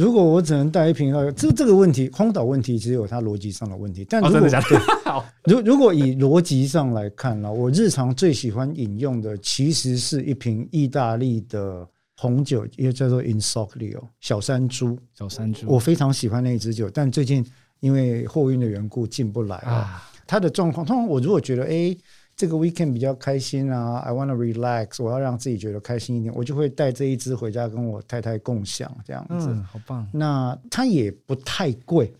[0.00, 4.02] 如果我只能带一瓶到这这个问题，荒岛问题只有它逻辑上的问题。
[4.08, 4.48] 但如果
[5.44, 11.86] 如如果以逻辑上来看呢，我日常最喜欢饮用的其实是一瓶意大利的
[12.16, 14.98] 红酒，一个叫做 Insoglio 小山猪。
[15.14, 17.44] 小山猪，我非常喜欢那一支酒，但最近
[17.80, 20.02] 因为货运的缘故进不来啊。
[20.26, 21.94] 它的状况，通常我如果觉得哎。
[22.40, 30.08] 这个 weekend 比较开心啊，I want to relax，我要让自己觉得开心一点，我就会带这一支回家跟我太太共享这样子，嗯，好棒。
[30.10, 32.10] 那它也不太贵，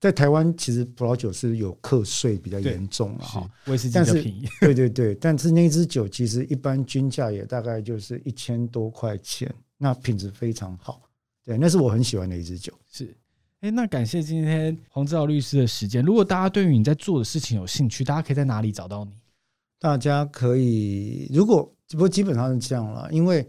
[0.00, 9.48] 在台湾其实葡萄酒是有课税比较严重了哈，威士忌比较便宜， 对对对，但是那支酒其实一般均价也大概就是一千多块钱，
[9.78, 11.00] 那品质非常好，
[11.44, 13.16] 对，那是我很喜欢的一支酒，是。
[13.60, 16.02] 哎，那感谢今天黄志豪律师的时间。
[16.02, 19.12] 如果大家对于你在做的事情有兴趣，大家可以在哪里找到你？
[19.80, 23.44] 大家可以，如果不过基本上是这样了，因为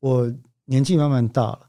[0.00, 0.30] 我
[0.66, 1.60] 年纪慢慢大了，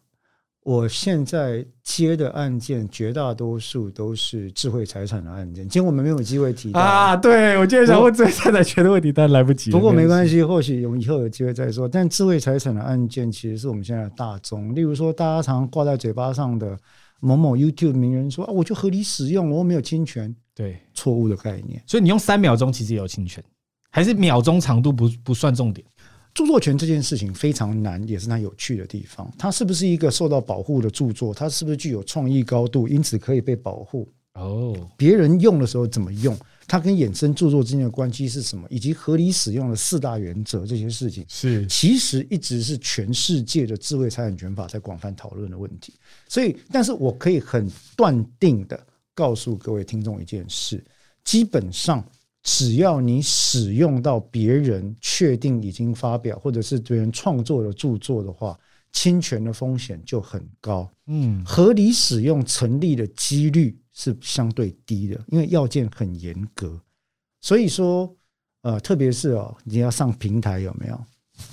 [0.63, 5.63] 我现在接的案件绝大多数都是智慧财产的案件。
[5.63, 9.71] 今天我们没有机会提到啊，对，我今天想问智慧财产权的问题，但来不及。
[9.71, 11.87] 不过没关系，或许我们以后有机会再说。
[11.87, 16.77] 但智慧财产的案件其实是我们现在的大宗，例如说大家常挂在嘴巴上的。
[17.25, 21.81] 某某 YouTube 名人说啊，我就合理使用，我又没有侵权，对，错误的概念。
[21.87, 23.41] 所以你用三秒钟其实也有侵权，
[23.93, 25.85] 还是秒钟长度不不算重点？
[26.33, 29.31] 著作权这件事情非常难，也是它有趣的地方。
[29.37, 31.31] 它是不是一个受到保护的著作？
[31.31, 34.09] 它是不是具有创意高度，因此可以被保护？
[34.33, 36.35] 哦，别人用的时候怎么用？
[36.65, 38.65] 它跟衍生著作之间的关系是什么？
[38.71, 45.93] 以及合理使用的四大原则，这些事情是其实一直是全世界的智慧财产权法在广泛讨论的问题。
[46.27, 48.83] 所以，但是我可以很断定的
[49.13, 50.83] 告诉各位听众一件事：
[51.23, 52.03] 基本上，
[52.43, 58.59] 只要你使用到别人确定已经发表或者是别人创作的著作的话，
[58.91, 60.87] 侵权的风险就很高。
[61.07, 63.75] 嗯，合理使用成立的几率。
[63.95, 66.81] 是相对低的，因为要件很严格，
[67.41, 68.11] 所以说，
[68.63, 70.99] 呃，特别是哦，你要上平台有没有？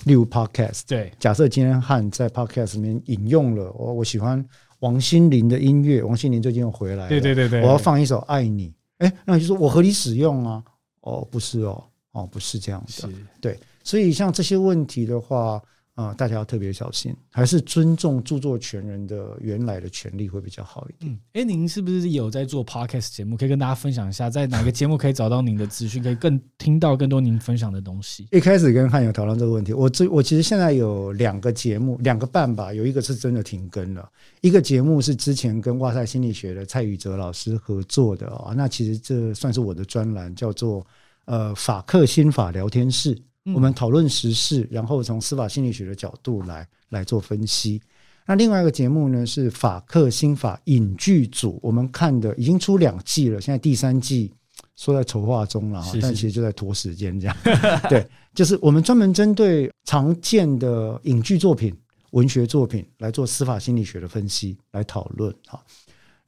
[0.04, 4.42] 例如 Podcast，对，假设今天汉在 Podcast 里面引用了我我喜欢
[4.78, 8.70] 王心凌的音乐，王心凌最近又回来了，对对对对，我要放一首《爱你》，
[9.04, 10.64] 哎，那你就说我合理使用啊？
[11.00, 13.08] 哦，不是哦，哦，不是这样的，
[13.40, 15.62] 对，所以像这些问题的话。
[15.96, 21.12] 啊，大家要特别小心，还是尊重著作权人的原来的权利会比较好一点。
[21.34, 23.36] 哎、嗯，您是不是有在做 podcast 节目？
[23.36, 28.26] 可以跟大家分享一下，在哪个节目可以找到您的资讯，可以更听到更多您分享的东西？
[28.30, 34.08] 一开始跟汉友讨论这个问题，我这我其实现在有两个节目，两个半吧，有一个是真的停更了，
[34.40, 40.86] 一个节目是之前跟哇塞心理学的蔡宇哲老师合作的啊，那其实这算是我的专栏，叫做
[41.26, 43.20] 呃法客心法聊天室。
[43.54, 47.80] 我们讨论时事，然后从司法心理学的角度来来做分析。
[48.26, 54.32] 那另外一个节目呢，是法客心法影剧组，我们看的已经出两季了，现在第三季
[54.76, 57.36] 说在筹划中了，但其实就在拖时间这样。
[57.88, 61.76] 对，就是我们专门针对常见的影剧作品、
[62.10, 65.60] 文学作品来做司法心理学的分析，来讨论哈。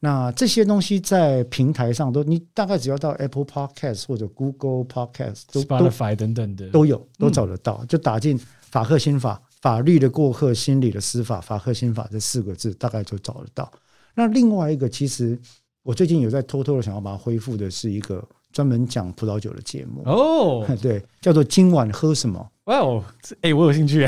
[0.04, 7.78] 那这些东西在平台上都，你大概只要到 Apple Podcast 或者 Google Podcast 都 Spotify 等等的都有，都找得到。
[7.82, 8.36] 嗯、就打进
[8.68, 13.70] “法克心法”，法律的过客，心理的司法，“法克心法”这四个字，大概就找得到。
[14.12, 15.38] 那另外一个，其实
[15.84, 22.44] 我最近有在偷偷的想要把它恢复的，是一个专门讲葡萄酒的节目哦， 对，叫做“今晚喝什么”。
[22.66, 23.04] 哇哦，
[23.42, 24.04] 哎，我有兴趣，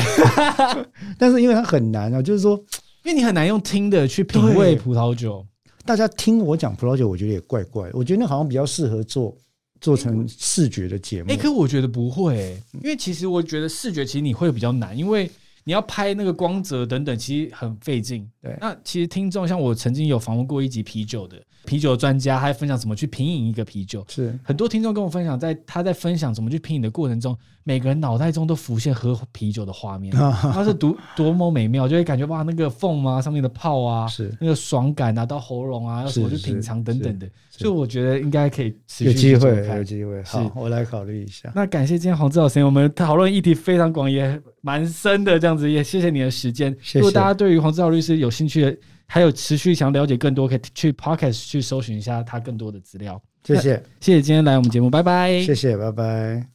[1.17, 2.57] 但是因为它很难啊，就是说，
[3.05, 5.47] 因为你很难用听的去品味葡萄酒。
[5.87, 7.91] 大家听我讲葡萄酒，我觉得也怪怪。
[7.93, 9.37] 我觉得那好像比较适合做
[9.81, 11.31] 做成视觉的节目。
[11.31, 15.31] 哎，可我觉得不会、欸，因为其实我觉得视觉其实你会比较难，因为
[15.65, 18.29] 你要拍那个光泽等等，其实很费劲。
[18.41, 21.41] 对，那其实听众像我曾经有访问过一集啤酒的。
[21.65, 24.39] 啤酒专家还分享怎么去品饮一个啤酒，是。
[24.43, 30.15] 很多听众跟我分享，在他在分享怎么去品饮的过程中，每个人脑袋中都浮现喝啤酒的画面，
[30.53, 34.33] 它是多多么美妙，就会感觉哇，那个缝啊，上面的泡啊，是。
[34.41, 41.51] 那个爽感啊，到喉咙啊，要怎么去品尝等等的，所以我觉得应该可以持续有机会，有机会，好，我来考虑一下。
[41.55, 46.77] 那感谢今天黄志豪先生，我们讨论议题非常广，也蛮深的，这样子也谢谢你的时间。
[46.95, 53.21] 如果大家对于黄志豪律师有兴趣的，还有持续想了解更多，可以去 Podcast 去搜寻一下他更多的资料。
[53.45, 55.43] 谢谢，谢谢今天来我们节目，拜拜。
[55.43, 56.54] 谢谢，拜拜。